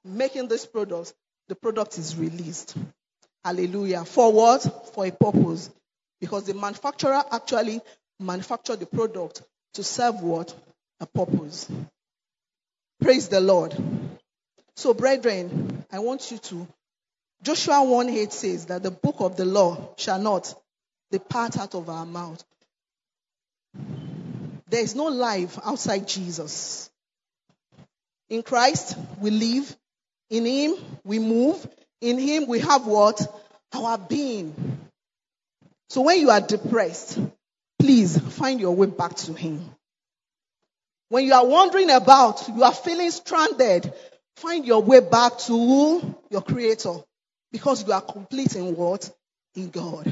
making 0.05 0.47
this 0.47 0.65
product, 0.65 1.13
the 1.47 1.55
product 1.55 1.97
is 1.97 2.15
released. 2.15 2.75
Hallelujah. 3.43 4.05
For 4.05 4.31
what? 4.31 4.93
For 4.93 5.05
a 5.05 5.11
purpose. 5.11 5.69
Because 6.19 6.45
the 6.45 6.53
manufacturer 6.53 7.23
actually 7.31 7.81
manufactured 8.19 8.79
the 8.79 8.85
product 8.85 9.41
to 9.73 9.83
serve 9.83 10.21
what? 10.21 10.55
A 10.99 11.07
purpose. 11.07 11.69
Praise 13.01 13.27
the 13.27 13.41
Lord. 13.41 13.75
So, 14.75 14.93
brethren, 14.93 15.83
I 15.91 15.99
want 15.99 16.31
you 16.31 16.37
to. 16.37 16.67
Joshua 17.41 17.83
1 17.83 18.09
8 18.09 18.31
says 18.31 18.65
that 18.67 18.83
the 18.83 18.91
book 18.91 19.15
of 19.19 19.35
the 19.35 19.45
law 19.45 19.95
shall 19.97 20.19
not 20.19 20.53
depart 21.11 21.57
out 21.57 21.73
of 21.73 21.89
our 21.89 22.05
mouth. 22.05 22.43
There 24.71 24.81
is 24.81 24.95
no 24.95 25.07
life 25.07 25.59
outside 25.65 26.07
Jesus. 26.07 26.89
In 28.29 28.41
Christ, 28.41 28.97
we 29.19 29.29
live. 29.29 29.75
In 30.29 30.45
Him, 30.45 30.75
we 31.03 31.19
move. 31.19 31.67
In 31.99 32.17
Him, 32.17 32.47
we 32.47 32.59
have 32.59 32.87
what? 32.87 33.21
Our 33.73 33.97
being. 33.97 34.79
So 35.89 35.99
when 36.03 36.21
you 36.21 36.29
are 36.29 36.39
depressed, 36.39 37.19
please 37.79 38.17
find 38.17 38.61
your 38.61 38.73
way 38.73 38.87
back 38.87 39.15
to 39.15 39.33
Him. 39.33 39.59
When 41.09 41.25
you 41.25 41.33
are 41.33 41.45
wandering 41.45 41.89
about, 41.89 42.47
you 42.47 42.63
are 42.63 42.73
feeling 42.73 43.11
stranded, 43.11 43.93
find 44.37 44.65
your 44.65 44.81
way 44.81 45.01
back 45.01 45.37
to 45.39 46.15
your 46.29 46.41
Creator. 46.41 46.93
Because 47.51 47.85
you 47.85 47.91
are 47.91 47.99
complete 47.99 48.55
in 48.55 48.73
what? 48.77 49.09
In 49.53 49.69
God. 49.69 50.09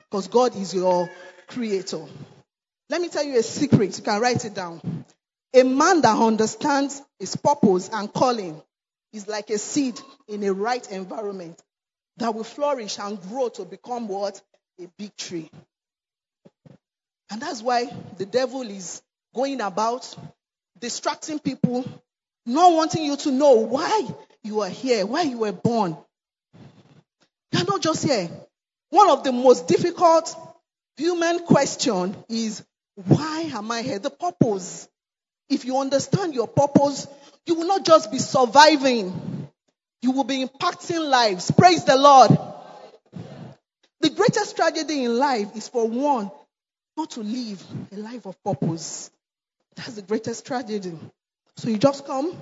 Because 0.00 0.28
God 0.28 0.54
is 0.56 0.74
your 0.74 1.08
Creator. 1.48 2.04
Let 2.94 3.00
me 3.00 3.08
tell 3.08 3.24
you 3.24 3.36
a 3.40 3.42
secret. 3.42 3.98
You 3.98 4.04
can 4.04 4.20
write 4.20 4.44
it 4.44 4.54
down. 4.54 5.04
A 5.52 5.64
man 5.64 6.00
that 6.02 6.16
understands 6.16 7.02
his 7.18 7.34
purpose 7.34 7.90
and 7.92 8.12
calling 8.12 8.62
is 9.12 9.26
like 9.26 9.50
a 9.50 9.58
seed 9.58 10.00
in 10.28 10.44
a 10.44 10.52
right 10.52 10.88
environment 10.92 11.60
that 12.18 12.32
will 12.32 12.44
flourish 12.44 13.00
and 13.00 13.20
grow 13.20 13.48
to 13.48 13.64
become 13.64 14.06
what? 14.06 14.40
A 14.80 14.86
big 14.96 15.16
tree. 15.16 15.50
And 17.32 17.42
that's 17.42 17.62
why 17.62 17.92
the 18.16 18.26
devil 18.26 18.62
is 18.62 19.02
going 19.34 19.60
about 19.60 20.16
distracting 20.78 21.40
people, 21.40 21.84
not 22.46 22.74
wanting 22.74 23.04
you 23.04 23.16
to 23.16 23.32
know 23.32 23.54
why 23.54 24.06
you 24.44 24.60
are 24.60 24.68
here, 24.68 25.04
why 25.04 25.22
you 25.22 25.38
were 25.38 25.50
born. 25.50 25.96
You're 27.50 27.64
not 27.64 27.82
just 27.82 28.04
here. 28.04 28.30
One 28.90 29.10
of 29.10 29.24
the 29.24 29.32
most 29.32 29.66
difficult 29.66 30.32
human 30.96 31.40
question 31.40 32.14
is 32.28 32.62
why 32.94 33.50
am 33.52 33.70
I 33.70 33.82
here? 33.82 33.98
The 33.98 34.10
purpose. 34.10 34.88
If 35.48 35.64
you 35.64 35.78
understand 35.78 36.34
your 36.34 36.48
purpose, 36.48 37.06
you 37.46 37.54
will 37.54 37.66
not 37.66 37.84
just 37.84 38.10
be 38.10 38.18
surviving, 38.18 39.48
you 40.00 40.12
will 40.12 40.24
be 40.24 40.44
impacting 40.44 41.08
lives. 41.08 41.50
Praise 41.50 41.84
the 41.84 41.96
Lord. 41.96 42.30
The 44.00 44.10
greatest 44.10 44.56
tragedy 44.56 45.04
in 45.04 45.18
life 45.18 45.56
is 45.56 45.68
for 45.68 45.88
one 45.88 46.30
not 46.96 47.10
to 47.12 47.20
live 47.20 47.62
a 47.92 47.96
life 47.96 48.26
of 48.26 48.42
purpose. 48.44 49.10
That's 49.76 49.94
the 49.94 50.02
greatest 50.02 50.46
tragedy. 50.46 50.96
So 51.56 51.68
you 51.68 51.78
just 51.78 52.06
come, 52.06 52.36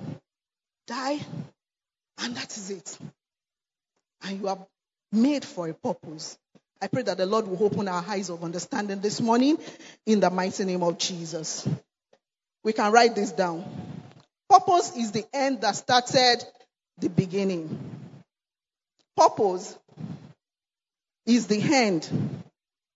die, 0.87 1.19
and 2.19 2.35
that 2.35 2.57
is 2.57 2.69
it. 2.69 2.97
And 4.23 4.39
you 4.39 4.47
are 4.47 4.59
made 5.11 5.43
for 5.43 5.67
a 5.67 5.73
purpose. 5.73 6.37
I 6.83 6.87
pray 6.87 7.03
that 7.03 7.15
the 7.15 7.25
Lord 7.25 7.47
will 7.47 7.63
open 7.63 7.87
our 7.87 8.03
eyes 8.05 8.29
of 8.29 8.43
understanding 8.43 8.99
this 8.99 9.21
morning 9.21 9.57
in 10.05 10.19
the 10.19 10.29
mighty 10.29 10.65
name 10.65 10.83
of 10.83 10.97
Jesus. 10.97 11.65
We 12.61 12.73
can 12.73 12.91
write 12.91 13.15
this 13.15 13.31
down. 13.31 13.63
Purpose 14.49 14.93
is 14.97 15.13
the 15.13 15.23
end 15.31 15.61
that 15.61 15.77
started 15.77 16.43
the 16.97 17.07
beginning. 17.07 17.79
Purpose 19.15 19.77
is 21.25 21.47
the 21.47 21.61
end 21.61 22.43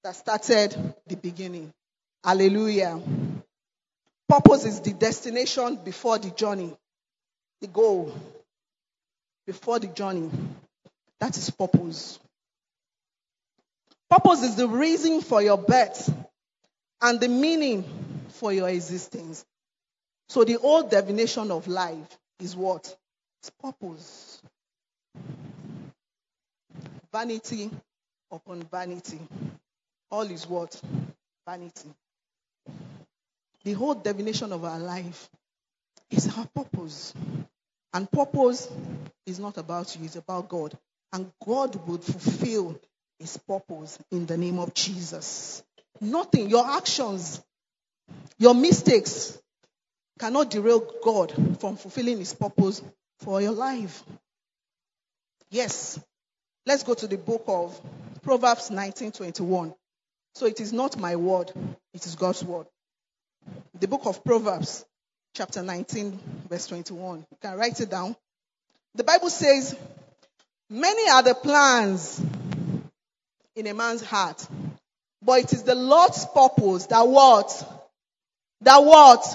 that 0.03 0.17
started 0.17 0.75
the 1.07 1.15
beginning. 1.15 1.71
Hallelujah. 2.25 2.99
Purpose 4.27 4.65
is 4.65 4.81
the 4.81 4.91
destination 4.91 5.79
before 5.81 6.19
the 6.19 6.31
journey, 6.31 6.75
the 7.61 7.67
goal 7.67 8.13
before 9.45 9.79
the 9.79 9.87
journey. 9.87 10.29
That 11.21 11.37
is 11.37 11.49
purpose. 11.51 12.19
Purpose 14.09 14.43
is 14.43 14.55
the 14.55 14.67
reason 14.67 15.21
for 15.21 15.41
your 15.41 15.57
birth 15.57 16.13
and 17.01 17.19
the 17.19 17.27
meaning 17.27 17.83
for 18.29 18.53
your 18.53 18.69
existence. 18.69 19.45
So 20.29 20.43
the 20.43 20.57
old 20.57 20.89
definition 20.91 21.51
of 21.51 21.67
life 21.67 22.17
is 22.39 22.55
what? 22.55 22.95
It's 23.41 23.49
purpose. 23.61 24.41
Vanity 27.11 27.69
upon 28.31 28.63
vanity. 28.63 29.19
All 30.11 30.29
is 30.29 30.47
what? 30.47 30.79
Vanity. 31.47 31.89
The 33.63 33.73
whole 33.73 33.95
definition 33.95 34.53
of 34.53 34.63
our 34.63 34.79
life 34.79 35.29
is 36.09 36.29
our 36.37 36.45
purpose. 36.47 37.13
And 37.93 38.09
purpose 38.09 38.69
is 39.25 39.39
not 39.39 39.57
about 39.57 39.95
you, 39.95 40.05
it's 40.05 40.15
about 40.15 40.49
God. 40.49 40.77
And 41.13 41.31
God 41.45 41.75
would 41.87 42.03
fulfill 42.03 42.79
his 43.19 43.37
purpose 43.37 43.97
in 44.11 44.25
the 44.25 44.37
name 44.37 44.59
of 44.59 44.73
Jesus. 44.73 45.63
Nothing, 45.99 46.49
your 46.49 46.65
actions, 46.65 47.41
your 48.37 48.53
mistakes 48.53 49.37
cannot 50.19 50.49
derail 50.49 50.83
God 51.03 51.33
from 51.59 51.77
fulfilling 51.77 52.19
his 52.19 52.33
purpose 52.33 52.81
for 53.19 53.41
your 53.41 53.51
life. 53.51 54.03
Yes. 55.49 55.99
Let's 56.65 56.83
go 56.83 56.93
to 56.95 57.07
the 57.07 57.17
book 57.17 57.45
of 57.47 57.79
Proverbs 58.23 58.69
19:21. 58.69 59.73
So 60.35 60.45
it 60.45 60.59
is 60.59 60.73
not 60.73 60.97
my 60.97 61.15
word, 61.15 61.51
it 61.93 62.05
is 62.05 62.15
God's 62.15 62.43
word. 62.43 62.67
The 63.79 63.87
book 63.87 64.05
of 64.05 64.23
Proverbs, 64.23 64.85
chapter 65.33 65.63
19, 65.63 66.19
verse 66.49 66.67
21. 66.67 67.25
You 67.31 67.37
can 67.41 67.57
write 67.57 67.79
it 67.79 67.89
down. 67.89 68.15
The 68.95 69.03
Bible 69.03 69.29
says, 69.29 69.75
Many 70.69 71.09
are 71.09 71.23
the 71.23 71.35
plans 71.35 72.21
in 73.57 73.65
a 73.65 73.73
man's 73.73 74.03
heart, 74.03 74.47
but 75.21 75.39
it 75.39 75.51
is 75.51 75.63
the 75.63 75.75
Lord's 75.75 76.25
purpose 76.27 76.85
that 76.85 77.07
what? 77.07 77.83
That 78.61 78.77
what? 78.77 79.25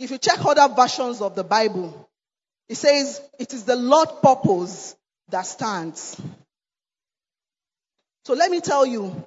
If 0.00 0.10
you 0.10 0.18
check 0.18 0.44
other 0.44 0.74
versions 0.74 1.20
of 1.20 1.36
the 1.36 1.44
Bible, 1.44 2.10
it 2.68 2.74
says 2.74 3.20
it 3.38 3.54
is 3.54 3.64
the 3.64 3.76
Lord's 3.76 4.12
purpose 4.20 4.96
that 5.28 5.46
stands. 5.46 6.20
So 8.24 8.34
let 8.34 8.50
me 8.50 8.60
tell 8.60 8.84
you, 8.84 9.26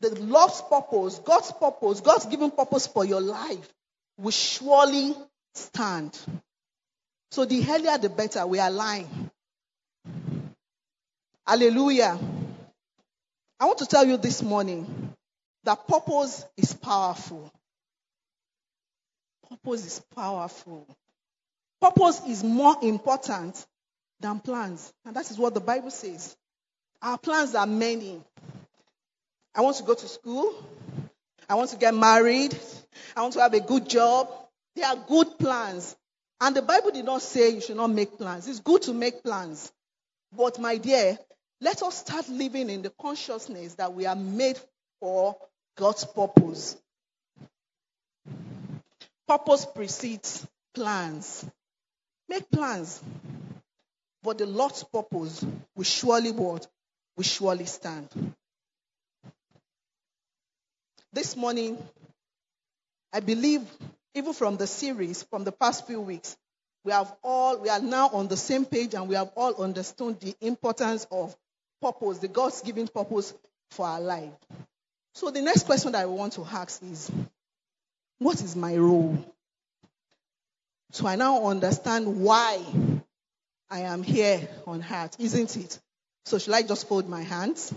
the 0.00 0.10
Lord's 0.20 0.60
purpose, 0.62 1.20
God's 1.20 1.52
purpose, 1.52 2.00
God's 2.00 2.26
given 2.26 2.50
purpose 2.50 2.88
for 2.88 3.04
your 3.04 3.20
life 3.20 3.72
will 4.16 4.32
surely 4.32 5.14
stand. 5.54 6.18
So 7.30 7.44
the 7.44 7.64
earlier 7.68 7.96
the 7.98 8.08
better 8.08 8.44
we 8.46 8.58
are 8.58 8.68
align. 8.68 9.30
Hallelujah. 11.46 12.18
I 13.60 13.66
want 13.66 13.78
to 13.78 13.86
tell 13.86 14.06
you 14.06 14.16
this 14.16 14.42
morning 14.42 15.14
that 15.64 15.88
purpose 15.88 16.44
is 16.56 16.72
powerful. 16.72 17.52
Purpose 19.48 19.86
is 19.86 20.02
powerful. 20.14 20.86
Purpose 21.80 22.20
is 22.28 22.44
more 22.44 22.76
important 22.82 23.66
than 24.20 24.40
plans. 24.40 24.92
And 25.04 25.16
that 25.16 25.30
is 25.30 25.38
what 25.38 25.54
the 25.54 25.60
Bible 25.60 25.90
says. 25.90 26.36
Our 27.02 27.18
plans 27.18 27.54
are 27.54 27.66
many. 27.66 28.20
I 29.54 29.60
want 29.62 29.76
to 29.76 29.82
go 29.84 29.94
to 29.94 30.08
school. 30.08 30.54
I 31.48 31.54
want 31.54 31.70
to 31.70 31.76
get 31.76 31.94
married. 31.94 32.56
I 33.16 33.22
want 33.22 33.34
to 33.34 33.40
have 33.40 33.54
a 33.54 33.60
good 33.60 33.88
job. 33.88 34.28
They 34.76 34.82
are 34.82 34.96
good 34.96 35.38
plans. 35.38 35.96
And 36.40 36.54
the 36.54 36.62
Bible 36.62 36.92
did 36.92 37.04
not 37.04 37.22
say 37.22 37.50
you 37.50 37.60
should 37.60 37.76
not 37.76 37.90
make 37.90 38.16
plans. 38.18 38.46
It's 38.46 38.60
good 38.60 38.82
to 38.82 38.92
make 38.92 39.22
plans. 39.24 39.72
But 40.36 40.58
my 40.60 40.76
dear, 40.76 41.18
let 41.60 41.82
us 41.82 41.98
start 41.98 42.28
living 42.28 42.70
in 42.70 42.82
the 42.82 42.90
consciousness 42.90 43.74
that 43.74 43.92
we 43.92 44.06
are 44.06 44.16
made 44.16 44.58
for 45.00 45.36
God's 45.76 46.04
purpose. 46.04 46.76
Purpose 49.26 49.66
precedes 49.66 50.46
plans. 50.74 51.44
Make 52.28 52.50
plans. 52.50 53.02
But 54.22 54.38
the 54.38 54.46
Lord's 54.46 54.84
purpose 54.84 55.44
will 55.76 55.84
surely 55.84 56.32
what? 56.32 56.66
Will 57.16 57.24
surely 57.24 57.66
stand. 57.66 58.08
This 61.12 61.36
morning, 61.36 61.78
I 63.12 63.20
believe, 63.20 63.62
even 64.14 64.32
from 64.32 64.56
the 64.56 64.66
series, 64.66 65.22
from 65.24 65.44
the 65.44 65.52
past 65.52 65.86
few 65.86 66.00
weeks, 66.00 66.36
we 66.84 66.92
have 66.92 67.12
all, 67.22 67.58
we 67.58 67.68
are 67.68 67.80
now 67.80 68.10
on 68.12 68.28
the 68.28 68.36
same 68.36 68.64
page 68.64 68.94
and 68.94 69.08
we 69.08 69.14
have 69.14 69.30
all 69.36 69.62
understood 69.62 70.20
the 70.20 70.34
importance 70.40 71.06
of 71.10 71.36
purpose, 71.80 72.18
the 72.18 72.28
God's 72.28 72.60
given 72.62 72.88
purpose 72.88 73.34
for 73.70 73.86
our 73.86 74.00
life. 74.00 74.32
So 75.14 75.30
the 75.30 75.42
next 75.42 75.64
question 75.64 75.92
that 75.92 76.02
I 76.02 76.06
want 76.06 76.34
to 76.34 76.44
ask 76.44 76.82
is, 76.82 77.10
what 78.18 78.40
is 78.42 78.56
my 78.56 78.76
role? 78.76 79.18
So 80.92 81.06
I 81.06 81.16
now 81.16 81.46
understand 81.46 82.20
why 82.20 82.62
I 83.70 83.80
am 83.80 84.02
here 84.02 84.48
on 84.66 84.84
earth, 84.90 85.16
isn't 85.18 85.56
it? 85.56 85.78
So 86.24 86.38
should 86.38 86.54
I 86.54 86.62
just 86.62 86.88
fold 86.88 87.08
my 87.08 87.22
hands? 87.22 87.72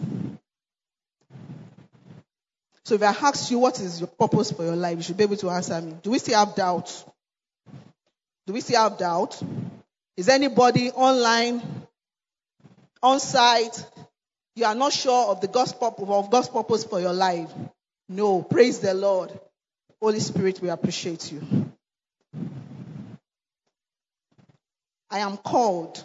So 2.83 2.95
if 2.95 3.03
I 3.03 3.07
ask 3.07 3.51
you 3.51 3.59
what 3.59 3.79
is 3.79 3.99
your 3.99 4.07
purpose 4.07 4.51
for 4.51 4.63
your 4.63 4.75
life, 4.75 4.97
you 4.97 5.03
should 5.03 5.17
be 5.17 5.23
able 5.23 5.37
to 5.37 5.49
answer 5.49 5.79
me. 5.81 5.95
Do 6.01 6.11
we 6.11 6.19
still 6.19 6.37
have 6.37 6.55
doubt? 6.55 7.05
Do 8.47 8.53
we 8.53 8.61
still 8.61 8.81
have 8.81 8.97
doubt? 8.97 9.41
Is 10.17 10.27
anybody 10.29 10.91
online, 10.91 11.61
on 13.01 13.19
site? 13.19 13.85
You 14.55 14.65
are 14.65 14.75
not 14.75 14.93
sure 14.93 15.27
of 15.27 15.41
the 15.41 15.47
gospel 15.47 15.95
of 16.09 16.29
God's 16.29 16.49
purpose 16.49 16.83
for 16.83 16.99
your 16.99 17.13
life. 17.13 17.49
No. 18.09 18.41
Praise 18.41 18.79
the 18.79 18.93
Lord. 18.93 19.31
Holy 20.01 20.19
Spirit, 20.19 20.59
we 20.61 20.69
appreciate 20.69 21.31
you. 21.31 21.41
I 25.09 25.19
am 25.19 25.37
called. 25.37 26.03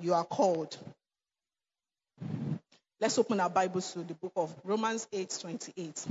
You 0.00 0.14
are 0.14 0.24
called. 0.24 0.76
Let's 3.00 3.18
open 3.18 3.40
our 3.40 3.50
Bibles 3.50 3.92
to 3.92 4.00
the 4.00 4.14
book 4.14 4.32
of 4.36 4.54
Romans 4.64 5.08
8 5.12 5.38
28. 5.40 6.06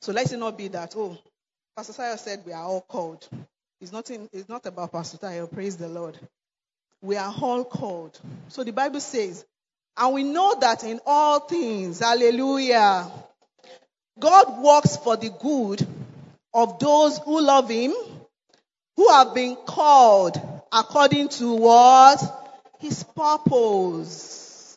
So 0.00 0.12
let 0.12 0.32
it 0.32 0.36
not 0.36 0.56
be 0.56 0.68
that, 0.68 0.94
oh, 0.96 1.18
Pastor 1.76 1.92
Tayo 1.92 2.18
said 2.18 2.42
we 2.46 2.52
are 2.52 2.62
all 2.62 2.80
called. 2.80 3.28
It's, 3.80 3.92
nothing, 3.92 4.28
it's 4.32 4.48
not 4.48 4.64
about 4.66 4.92
Pastor 4.92 5.18
Tayo, 5.18 5.52
praise 5.52 5.76
the 5.76 5.88
Lord. 5.88 6.18
We 7.00 7.16
are 7.16 7.34
all 7.40 7.64
called. 7.64 8.18
So 8.48 8.64
the 8.64 8.72
Bible 8.72 9.00
says, 9.00 9.44
and 9.96 10.14
we 10.14 10.22
know 10.22 10.56
that 10.60 10.84
in 10.84 11.00
all 11.06 11.40
things, 11.40 12.00
hallelujah, 12.00 13.10
God 14.18 14.62
works 14.62 14.96
for 14.96 15.16
the 15.16 15.30
good 15.30 15.86
of 16.52 16.78
those 16.78 17.18
who 17.18 17.40
love 17.40 17.68
Him, 17.68 17.94
who 18.96 19.08
have 19.10 19.34
been 19.34 19.56
called 19.56 20.40
according 20.72 21.28
to 21.30 21.54
what? 21.54 22.20
His 22.80 23.04
purpose. 23.04 24.76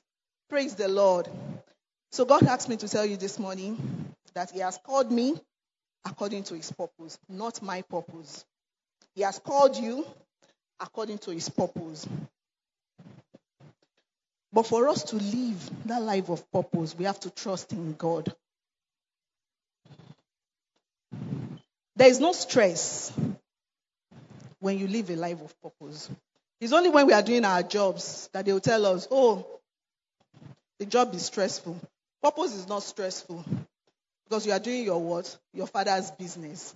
Praise 0.50 0.76
the 0.76 0.88
Lord. 0.88 1.28
So 2.12 2.26
God 2.26 2.44
asked 2.44 2.70
me 2.70 2.78
to 2.78 2.88
tell 2.88 3.06
you 3.06 3.18
this 3.18 3.40
morning 3.40 4.14
that 4.34 4.52
He 4.52 4.60
has 4.60 4.78
called 4.86 5.12
me 5.12 5.36
according 6.06 6.44
to 6.46 6.56
His 6.56 6.72
purpose, 6.72 7.18
not 7.30 7.62
my 7.62 7.82
purpose. 7.84 8.46
He 9.16 9.22
has 9.22 9.40
called 9.40 9.78
you 9.78 10.06
according 10.82 11.20
to 11.20 11.32
His 11.32 11.48
purpose. 11.50 12.08
But 14.54 14.64
for 14.68 14.90
us 14.90 15.04
to 15.06 15.16
live 15.16 15.70
that 15.86 16.02
life 16.02 16.30
of 16.30 16.52
purpose, 16.52 16.96
we 16.98 17.06
have 17.06 17.20
to 17.22 17.30
trust 17.30 17.72
in 17.72 17.94
God. 17.94 18.34
There 21.96 22.10
is 22.10 22.20
no 22.20 22.34
stress 22.34 23.14
when 24.60 24.78
you 24.78 24.88
live 24.88 25.10
a 25.10 25.16
life 25.16 25.42
of 25.42 25.62
purpose. 25.62 26.10
It's 26.60 26.74
only 26.74 26.90
when 26.90 27.08
we 27.08 27.14
are 27.14 27.22
doing 27.22 27.46
our 27.46 27.64
jobs 27.64 28.30
that 28.34 28.46
they 28.46 28.54
will 28.54 28.60
tell 28.60 28.86
us, 28.86 29.08
oh, 29.10 29.46
the 30.80 30.86
job 30.86 31.14
is 31.16 31.26
stressful. 31.26 31.80
Purpose 32.22 32.56
is 32.56 32.68
not 32.68 32.84
stressful 32.84 33.46
because 34.26 34.46
you 34.46 34.52
are 34.52 34.60
doing 34.60 34.84
your 34.84 35.02
what? 35.02 35.38
Your 35.54 35.68
father's 35.68 36.12
business. 36.12 36.76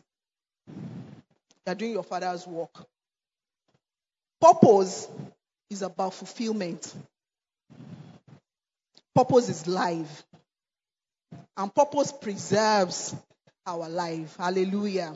You 0.67 1.71
are 1.71 1.75
doing 1.75 1.91
your 1.91 2.03
father's 2.03 2.47
work. 2.47 2.87
Purpose 4.45 5.08
is 5.71 5.81
about 5.81 6.13
fulfillment. 6.13 6.93
Purpose 9.15 9.49
is 9.49 9.65
life. 9.65 10.23
And 11.58 11.73
purpose 11.73 12.12
preserves 12.12 13.15
our 13.65 13.89
life. 13.89 14.36
Hallelujah. 14.38 15.15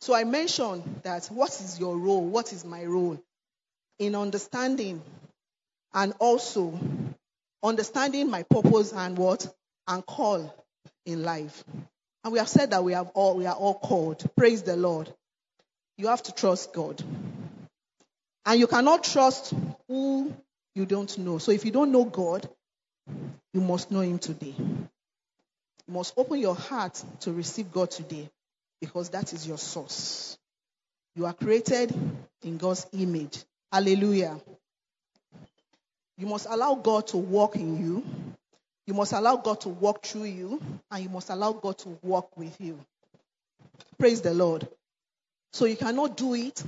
So 0.00 0.14
I 0.14 0.24
mentioned 0.24 0.84
that 1.02 1.26
what 1.26 1.50
is 1.50 1.78
your 1.78 1.98
role? 1.98 2.24
What 2.24 2.54
is 2.54 2.64
my 2.64 2.82
role? 2.86 3.22
In 3.98 4.14
understanding 4.14 5.02
and 5.92 6.14
also 6.18 6.80
understanding 7.62 8.30
my 8.30 8.42
purpose 8.44 8.94
and 8.94 9.18
what? 9.18 9.54
And 9.86 10.06
call 10.06 10.50
in 11.04 11.24
life. 11.24 11.62
And 12.24 12.32
we 12.32 12.38
have 12.38 12.48
said 12.48 12.70
that 12.70 12.82
we 12.82 12.94
have 12.94 13.10
all 13.12 13.36
we 13.36 13.44
are 13.44 13.54
all 13.54 13.74
called. 13.74 14.24
Praise 14.34 14.62
the 14.62 14.76
Lord. 14.76 15.12
You 15.98 16.06
have 16.06 16.22
to 16.22 16.32
trust 16.32 16.72
God. 16.72 17.02
And 18.46 18.60
you 18.60 18.68
cannot 18.68 19.02
trust 19.02 19.52
who 19.88 20.32
you 20.76 20.86
don't 20.86 21.18
know. 21.18 21.38
So 21.38 21.50
if 21.50 21.64
you 21.64 21.72
don't 21.72 21.90
know 21.90 22.04
God, 22.04 22.48
you 23.52 23.60
must 23.60 23.90
know 23.90 24.00
him 24.00 24.20
today. 24.20 24.54
You 24.56 25.94
must 25.94 26.14
open 26.16 26.38
your 26.38 26.54
heart 26.54 27.02
to 27.20 27.32
receive 27.32 27.72
God 27.72 27.90
today 27.90 28.30
because 28.80 29.10
that 29.10 29.32
is 29.32 29.48
your 29.48 29.58
source. 29.58 30.38
You 31.16 31.26
are 31.26 31.32
created 31.32 31.92
in 32.44 32.56
God's 32.58 32.86
image. 32.92 33.38
Hallelujah. 33.72 34.40
You 36.16 36.26
must 36.26 36.46
allow 36.48 36.76
God 36.76 37.08
to 37.08 37.16
walk 37.16 37.56
in 37.56 37.84
you. 37.84 38.04
You 38.86 38.94
must 38.94 39.12
allow 39.12 39.36
God 39.36 39.60
to 39.62 39.70
walk 39.70 40.04
through 40.04 40.24
you. 40.24 40.62
And 40.90 41.02
you 41.02 41.08
must 41.08 41.30
allow 41.30 41.52
God 41.52 41.78
to 41.78 41.98
walk 42.02 42.36
with 42.36 42.60
you. 42.60 42.78
Praise 43.98 44.20
the 44.20 44.34
Lord. 44.34 44.68
So 45.52 45.64
you 45.64 45.76
cannot 45.76 46.16
do 46.16 46.34
it 46.34 46.62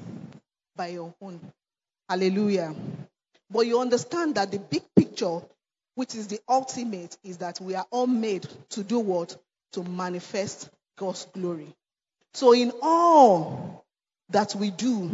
by 0.74 0.88
your 0.88 1.14
own. 1.20 1.40
Hallelujah. 2.08 2.74
But 3.50 3.66
you 3.66 3.80
understand 3.80 4.34
that 4.36 4.50
the 4.50 4.58
big 4.58 4.82
picture, 4.96 5.40
which 5.94 6.14
is 6.14 6.28
the 6.28 6.40
ultimate, 6.48 7.16
is 7.22 7.38
that 7.38 7.60
we 7.60 7.74
are 7.74 7.86
all 7.90 8.06
made 8.06 8.46
to 8.70 8.82
do 8.82 8.98
what? 8.98 9.36
To 9.72 9.82
manifest 9.82 10.70
God's 10.96 11.26
glory. 11.26 11.74
So 12.34 12.52
in 12.52 12.72
all 12.82 13.84
that 14.30 14.54
we 14.54 14.70
do, 14.70 15.10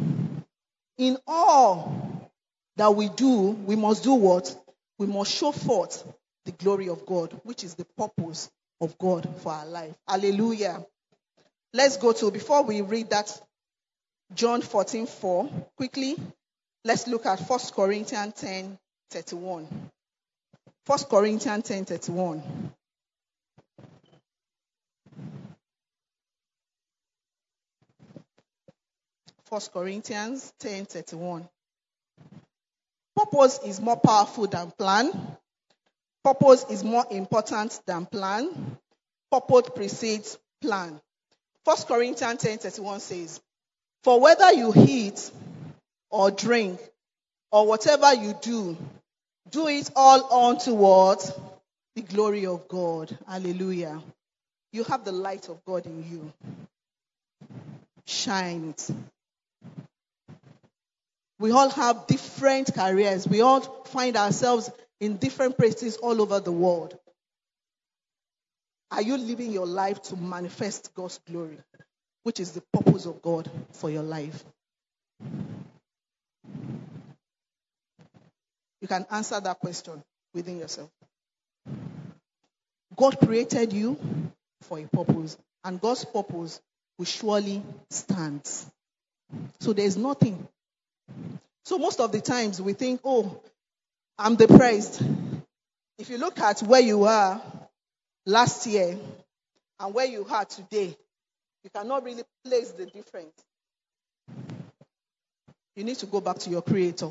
in 0.98 1.18
all 1.26 2.30
that 2.76 2.94
we 2.94 3.08
do, 3.08 3.50
we 3.50 3.76
must 3.76 4.02
do 4.04 4.14
what? 4.14 4.54
We 4.98 5.06
must 5.06 5.32
show 5.32 5.52
forth 5.52 6.04
the 6.44 6.52
glory 6.52 6.88
of 6.88 7.06
God, 7.06 7.40
which 7.44 7.64
is 7.64 7.74
the 7.74 7.86
purpose 7.96 8.50
of 8.80 8.96
God 8.98 9.28
for 9.40 9.52
our 9.52 9.66
life. 9.66 9.94
Hallelujah. 10.06 10.84
Let's 11.72 11.96
go 11.96 12.12
to, 12.12 12.30
before 12.30 12.62
we 12.62 12.82
read 12.82 13.10
that, 13.10 13.40
John 14.34 14.62
14 14.62 15.06
4, 15.06 15.50
quickly, 15.76 16.16
let's 16.84 17.06
look 17.06 17.26
at 17.26 17.40
1 17.40 17.58
Corinthians 17.74 18.34
10 18.34 18.78
31. 19.10 19.90
1 20.86 20.98
Corinthians 21.08 21.64
10 21.64 21.84
31. 21.84 22.72
1 29.54 29.60
Corinthians 29.72 30.52
10:31. 30.58 31.48
Purpose 33.14 33.60
is 33.64 33.80
more 33.80 33.96
powerful 34.00 34.48
than 34.48 34.72
plan. 34.72 35.36
Purpose 36.24 36.64
is 36.70 36.82
more 36.82 37.06
important 37.12 37.80
than 37.86 38.04
plan. 38.06 38.76
Purpose 39.30 39.70
precedes 39.72 40.38
plan. 40.60 41.00
1 41.62 41.76
Corinthians 41.86 42.42
10:31 42.42 42.98
says, 43.00 43.40
"For 44.02 44.18
whether 44.18 44.52
you 44.52 44.72
eat 44.74 45.30
or 46.14 46.30
drink 46.30 46.80
or 47.50 47.66
whatever 47.66 48.14
you 48.14 48.34
do, 48.40 48.76
do 49.50 49.66
it 49.66 49.90
all 49.96 50.46
unto 50.46 50.72
what? 50.72 51.20
The 51.96 52.02
glory 52.02 52.46
of 52.46 52.68
God." 52.68 53.16
Hallelujah. 53.26 54.00
You 54.72 54.84
have 54.84 55.04
the 55.04 55.12
light 55.12 55.48
of 55.48 55.64
God 55.64 55.86
in 55.86 56.04
you. 56.10 56.32
Shine 58.06 58.70
it. 58.70 58.90
We 61.38 61.50
all 61.50 61.68
have 61.70 62.06
different 62.06 62.72
careers. 62.74 63.26
We 63.26 63.40
all 63.40 63.60
find 63.84 64.16
ourselves 64.16 64.70
in 65.00 65.16
different 65.16 65.56
places 65.56 65.96
all 65.96 66.22
over 66.22 66.38
the 66.40 66.52
world. 66.52 66.96
Are 68.90 69.02
you 69.02 69.16
living 69.16 69.50
your 69.50 69.66
life 69.66 70.00
to 70.02 70.16
manifest 70.16 70.94
God's 70.94 71.18
glory, 71.26 71.58
which 72.22 72.38
is 72.38 72.52
the 72.52 72.62
purpose 72.72 73.06
of 73.06 73.20
God 73.20 73.50
for 73.72 73.90
your 73.90 74.04
life? 74.04 74.44
You 78.84 78.88
can 78.88 79.06
answer 79.10 79.40
that 79.40 79.60
question 79.60 80.04
within 80.34 80.58
yourself. 80.58 80.90
God 82.94 83.18
created 83.18 83.72
you 83.72 83.98
for 84.60 84.78
a 84.78 84.84
purpose, 84.84 85.38
and 85.64 85.80
God's 85.80 86.04
purpose 86.04 86.60
will 86.98 87.06
surely 87.06 87.62
stand. 87.88 88.46
So 89.60 89.72
there's 89.72 89.96
nothing 89.96 90.46
so 91.64 91.78
most 91.78 91.98
of 91.98 92.12
the 92.12 92.20
times 92.20 92.60
we 92.60 92.74
think, 92.74 93.00
oh, 93.04 93.40
I'm 94.18 94.36
depressed. 94.36 95.02
If 95.98 96.10
you 96.10 96.18
look 96.18 96.38
at 96.38 96.60
where 96.60 96.80
you 96.80 96.98
were 96.98 97.40
last 98.26 98.66
year 98.66 98.98
and 99.80 99.94
where 99.94 100.04
you 100.04 100.26
are 100.30 100.44
today, 100.44 100.94
you 101.62 101.70
cannot 101.74 102.04
really 102.04 102.22
place 102.44 102.70
the 102.72 102.84
difference. 102.84 103.32
You 105.74 105.84
need 105.84 105.96
to 105.96 106.06
go 106.06 106.20
back 106.20 106.38
to 106.40 106.50
your 106.50 106.60
creator. 106.62 107.10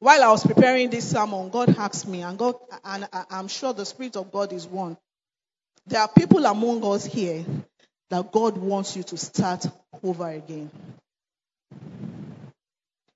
While 0.00 0.24
I 0.24 0.28
was 0.30 0.46
preparing 0.46 0.88
this 0.88 1.10
sermon, 1.10 1.50
God 1.50 1.76
asked 1.78 2.08
me, 2.08 2.22
and 2.22 2.38
God, 2.38 2.54
and 2.82 3.06
I'm 3.30 3.48
sure 3.48 3.74
the 3.74 3.84
Spirit 3.84 4.16
of 4.16 4.32
God 4.32 4.50
is 4.50 4.66
one. 4.66 4.96
There 5.86 6.00
are 6.00 6.08
people 6.08 6.46
among 6.46 6.82
us 6.84 7.04
here 7.04 7.44
that 8.08 8.32
God 8.32 8.56
wants 8.56 8.96
you 8.96 9.02
to 9.04 9.18
start 9.18 9.66
over 10.02 10.28
again. 10.28 10.70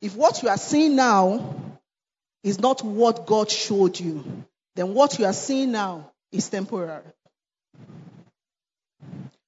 If 0.03 0.14
what 0.14 0.42
you 0.42 0.51
are 0.51 0.59
seeing 0.59 0.94
now 0.94 1.55
is 2.42 2.61
not 2.61 2.85
what 2.85 3.27
God 3.27 3.51
showed 3.51 3.99
you, 3.99 4.44
then 4.75 4.92
what 4.92 5.18
you 5.18 5.25
are 5.25 5.33
seeing 5.33 5.73
now 5.73 6.11
is 6.31 6.51
temporary. 6.51 7.03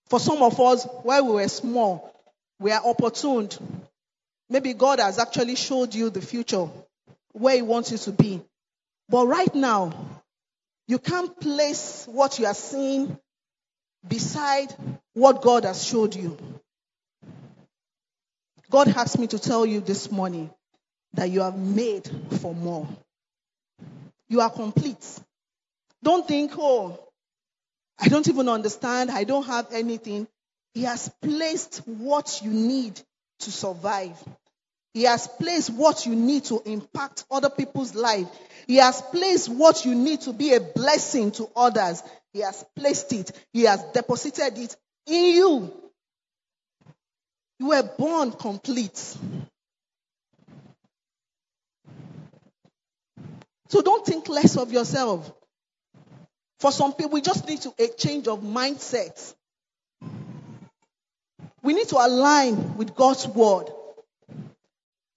For 0.09 0.19
some 0.19 0.43
of 0.43 0.59
us, 0.59 0.87
while 1.03 1.27
we 1.27 1.33
were 1.33 1.49
small, 1.49 2.15
we 2.59 2.73
are 2.73 2.81
opportuned. 2.83 3.59
Maybe 4.49 4.73
God 4.73 5.01
has 5.01 5.19
actually 5.19 5.57
showed 5.57 5.95
you 5.95 6.09
the 6.09 6.23
future, 6.23 6.69
where 7.37 7.57
He 7.57 7.63
wants 7.63 7.93
you 7.93 7.99
to 7.99 8.13
be. 8.13 8.43
But 9.09 9.27
right 9.27 9.55
now, 9.55 9.93
you 10.89 10.99
can't 10.99 11.39
place 11.41 12.07
what 12.11 12.39
you 12.39 12.47
are 12.47 12.55
seeing 12.55 13.19
beside 14.07 14.75
what 15.13 15.43
God 15.43 15.65
has 15.65 15.85
showed 15.85 16.15
you. 16.15 16.37
God 18.71 18.89
asked 18.89 19.19
me 19.19 19.27
to 19.29 19.39
tell 19.39 19.67
you 19.67 19.81
this 19.81 20.11
morning 20.11 20.51
that 21.15 21.31
you 21.31 21.43
are 21.43 21.53
made 21.53 22.09
for 22.41 22.55
more. 22.55 22.89
You 24.29 24.41
are 24.41 24.51
complete. 24.51 25.07
Don't 26.03 26.27
think, 26.27 26.53
oh, 26.57 26.99
I 27.99 28.09
don't 28.09 28.29
even 28.29 28.49
understand. 28.49 29.11
I 29.11 29.25
don't 29.25 29.47
have 29.47 29.69
anything. 29.73 30.27
He 30.75 30.83
has 30.83 31.11
placed 31.23 31.79
what 31.87 32.41
you 32.43 32.51
need 32.51 33.01
to 33.41 33.53
survive. 33.53 34.17
He 34.97 35.03
has 35.03 35.29
placed 35.29 35.69
what 35.69 36.07
you 36.07 36.17
need 36.17 36.45
to 36.45 36.63
impact 36.65 37.27
other 37.31 37.51
people's 37.51 37.95
life. 37.95 38.27
He 38.67 38.77
has 38.77 39.03
placed 39.03 39.51
what 39.51 39.85
you 39.85 39.95
need 39.95 40.23
to 40.23 40.33
be 40.33 40.55
a 40.55 40.61
blessing 40.61 41.33
to 41.33 41.51
others. 41.55 42.03
He 42.33 42.41
has 42.41 42.65
placed 42.75 43.13
it. 43.13 43.31
He 43.53 43.65
has 43.65 43.85
deposited 43.93 44.57
it 44.57 44.75
in 45.07 45.35
you. 45.35 45.73
You 47.59 47.69
were 47.69 47.83
born 47.83 48.33
complete. 48.33 48.97
So 53.69 53.83
don't 53.83 54.07
think 54.07 54.31
less 54.31 54.57
of 54.57 54.73
yourself. 54.73 55.31
For 56.59 56.73
some 56.73 56.95
people, 56.95 57.11
we 57.11 57.21
just 57.21 57.47
need 57.47 57.61
to 57.61 57.75
a 57.79 57.89
change 57.89 58.29
of 58.29 58.41
mindset. 58.41 59.35
We 61.63 61.75
need 61.75 61.89
to 61.89 61.99
align 61.99 62.79
with 62.79 62.95
God's 62.95 63.29
word. 63.29 63.76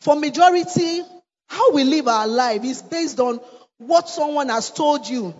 For 0.01 0.15
majority, 0.15 1.03
how 1.47 1.73
we 1.73 1.83
live 1.83 2.07
our 2.07 2.27
life 2.27 2.63
is 2.63 2.81
based 2.81 3.19
on 3.19 3.39
what 3.77 4.07
someone 4.09 4.49
has 4.49 4.71
told 4.71 5.07
you. 5.07 5.33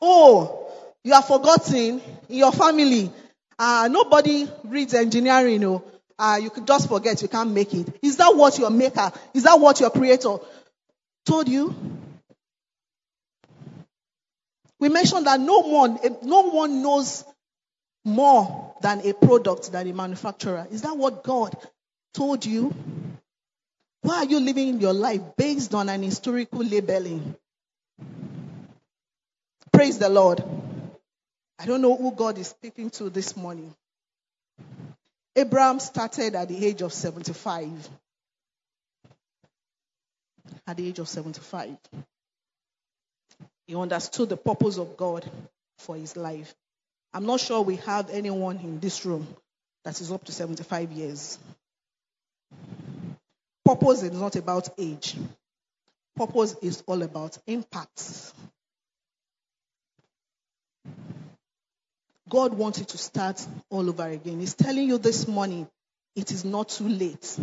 Oh, 0.00 0.70
you 1.02 1.12
are 1.12 1.22
forgotten 1.22 2.00
in 2.28 2.36
your 2.38 2.52
family. 2.52 3.10
Uh, 3.58 3.88
nobody 3.90 4.46
reads 4.64 4.94
engineering, 4.94 5.62
you 5.62 5.82
uh, 6.18 6.38
you 6.40 6.50
could 6.50 6.66
just 6.66 6.88
forget 6.88 7.20
you 7.22 7.28
can't 7.28 7.50
make 7.50 7.74
it. 7.74 7.88
Is 8.02 8.16
that 8.16 8.34
what 8.34 8.58
your 8.58 8.70
maker, 8.70 9.12
is 9.34 9.44
that 9.44 9.58
what 9.60 9.80
your 9.80 9.90
creator 9.90 10.36
told 11.24 11.48
you? 11.48 11.74
We 14.78 14.88
mentioned 14.88 15.26
that 15.26 15.40
no 15.40 15.60
one, 15.60 15.98
no 16.22 16.42
one 16.42 16.82
knows 16.82 17.24
more 18.04 18.74
than 18.82 19.06
a 19.06 19.14
product 19.14 19.72
than 19.72 19.88
a 19.88 19.92
manufacturer. 19.92 20.66
Is 20.70 20.82
that 20.82 20.96
what 20.96 21.24
God 21.24 21.56
told 22.14 22.44
you? 22.44 22.74
Why 24.06 24.18
are 24.18 24.24
you 24.26 24.38
living 24.38 24.80
your 24.80 24.92
life 24.92 25.20
based 25.36 25.74
on 25.74 25.88
an 25.88 26.00
historical 26.00 26.60
labeling? 26.60 27.34
Praise 29.72 29.98
the 29.98 30.08
Lord. 30.08 30.44
I 31.58 31.66
don't 31.66 31.82
know 31.82 31.96
who 31.96 32.12
God 32.12 32.38
is 32.38 32.46
speaking 32.46 32.90
to 32.90 33.10
this 33.10 33.36
morning. 33.36 33.74
Abraham 35.34 35.80
started 35.80 36.36
at 36.36 36.46
the 36.46 36.64
age 36.64 36.82
of 36.82 36.92
75. 36.92 37.88
At 40.68 40.76
the 40.76 40.86
age 40.86 41.00
of 41.00 41.08
75. 41.08 41.76
He 43.66 43.74
understood 43.74 44.28
the 44.28 44.36
purpose 44.36 44.78
of 44.78 44.96
God 44.96 45.28
for 45.78 45.96
his 45.96 46.16
life. 46.16 46.54
I'm 47.12 47.26
not 47.26 47.40
sure 47.40 47.60
we 47.60 47.74
have 47.78 48.08
anyone 48.10 48.58
in 48.58 48.78
this 48.78 49.04
room 49.04 49.26
that 49.84 50.00
is 50.00 50.12
up 50.12 50.22
to 50.26 50.32
75 50.32 50.92
years. 50.92 51.40
Purpose 53.66 54.04
is 54.04 54.12
not 54.12 54.36
about 54.36 54.68
age. 54.78 55.16
Purpose 56.14 56.54
is 56.62 56.84
all 56.86 57.02
about 57.02 57.36
impact. 57.48 58.32
God 62.28 62.54
wants 62.54 62.78
you 62.78 62.84
to 62.84 62.98
start 62.98 63.44
all 63.68 63.88
over 63.88 64.06
again. 64.06 64.38
He's 64.38 64.54
telling 64.54 64.88
you 64.88 64.98
this 64.98 65.26
morning, 65.26 65.68
it 66.14 66.30
is 66.30 66.44
not 66.44 66.68
too 66.68 66.88
late. 66.88 67.38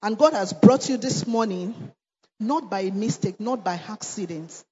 And 0.00 0.16
God 0.16 0.32
has 0.32 0.52
brought 0.52 0.88
you 0.88 0.96
this 0.96 1.26
morning 1.26 1.74
not 2.38 2.70
by 2.70 2.90
mistake, 2.90 3.40
not 3.40 3.64
by 3.64 3.80
accident. 3.88 4.64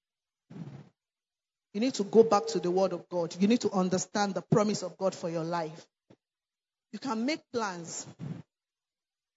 You 1.74 1.80
need 1.80 1.94
to 1.94 2.04
go 2.04 2.22
back 2.22 2.46
to 2.48 2.60
the 2.60 2.70
Word 2.70 2.92
of 2.92 3.08
God. 3.08 3.34
You 3.40 3.48
need 3.48 3.62
to 3.62 3.72
understand 3.72 4.34
the 4.34 4.42
promise 4.42 4.84
of 4.84 4.96
God 4.96 5.16
for 5.16 5.28
your 5.28 5.42
life. 5.44 5.84
You 6.92 7.00
can 7.00 7.26
make 7.26 7.40
plans, 7.52 8.06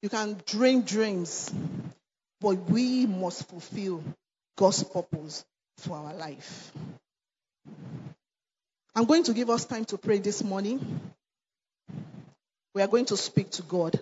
you 0.01 0.09
can 0.09 0.41
dream 0.45 0.81
dreams, 0.81 1.51
but 2.39 2.55
we 2.69 3.05
must 3.05 3.49
fulfill 3.49 4.03
God's 4.57 4.83
purpose 4.83 5.45
for 5.77 5.97
our 5.97 6.13
life. 6.13 6.71
I'm 8.95 9.05
going 9.05 9.23
to 9.23 9.33
give 9.33 9.49
us 9.49 9.65
time 9.65 9.85
to 9.85 9.97
pray 9.97 10.19
this 10.19 10.43
morning. 10.43 11.01
We 12.73 12.81
are 12.81 12.87
going 12.87 13.05
to 13.05 13.17
speak 13.17 13.49
to 13.51 13.61
God. 13.63 13.99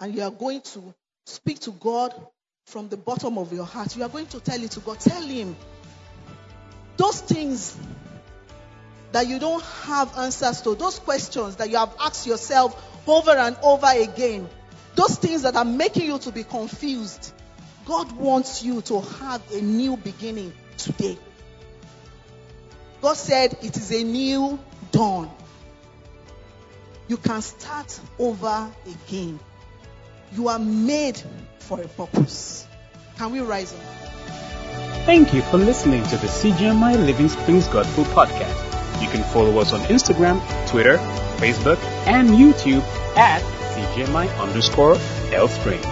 And 0.00 0.14
you 0.14 0.22
are 0.22 0.30
going 0.30 0.60
to 0.62 0.94
speak 1.26 1.60
to 1.60 1.70
God 1.70 2.14
from 2.66 2.88
the 2.88 2.96
bottom 2.96 3.38
of 3.38 3.52
your 3.52 3.64
heart. 3.64 3.96
You 3.96 4.02
are 4.04 4.08
going 4.08 4.26
to 4.26 4.40
tell 4.40 4.62
it 4.62 4.72
to 4.72 4.80
God. 4.80 5.00
Tell 5.00 5.22
Him 5.22 5.56
those 6.96 7.20
things 7.20 7.76
that 9.12 9.26
you 9.26 9.38
don't 9.38 9.62
have 9.62 10.16
answers 10.18 10.60
to, 10.62 10.74
those 10.74 10.98
questions 10.98 11.56
that 11.56 11.70
you 11.70 11.76
have 11.76 11.94
asked 12.00 12.26
yourself 12.26 12.91
over 13.06 13.32
and 13.32 13.56
over 13.62 13.88
again, 13.90 14.48
those 14.94 15.16
things 15.16 15.42
that 15.42 15.56
are 15.56 15.64
making 15.64 16.06
you 16.06 16.18
to 16.18 16.32
be 16.32 16.44
confused. 16.44 17.32
God 17.84 18.12
wants 18.12 18.62
you 18.62 18.80
to 18.82 19.00
have 19.00 19.42
a 19.52 19.60
new 19.60 19.96
beginning 19.96 20.52
today. 20.76 21.18
God 23.00 23.16
said 23.16 23.56
it 23.62 23.76
is 23.76 23.90
a 23.90 24.04
new 24.04 24.58
dawn. 24.92 25.30
You 27.08 27.16
can 27.16 27.42
start 27.42 27.98
over 28.18 28.70
again. 28.86 29.40
You 30.32 30.48
are 30.48 30.58
made 30.58 31.20
for 31.58 31.80
a 31.80 31.88
purpose. 31.88 32.66
Can 33.18 33.32
we 33.32 33.40
rise 33.40 33.72
up? 33.72 33.80
Thank 35.04 35.34
you 35.34 35.42
for 35.42 35.58
listening 35.58 36.04
to 36.04 36.16
the 36.16 36.28
CGMI 36.28 37.04
Living 37.04 37.28
Springs 37.28 37.66
Gospel 37.66 38.04
Podcast. 38.04 39.02
You 39.02 39.08
can 39.08 39.24
follow 39.24 39.58
us 39.58 39.72
on 39.72 39.80
Instagram, 39.80 40.40
Twitter, 40.68 40.96
Facebook, 41.42 41.82
and 42.06 42.28
YouTube 42.28 42.84
at 43.16 43.42
CGMI 43.74 44.28
underscore 44.38 44.96
L 45.32 45.48
Springs. 45.48 45.91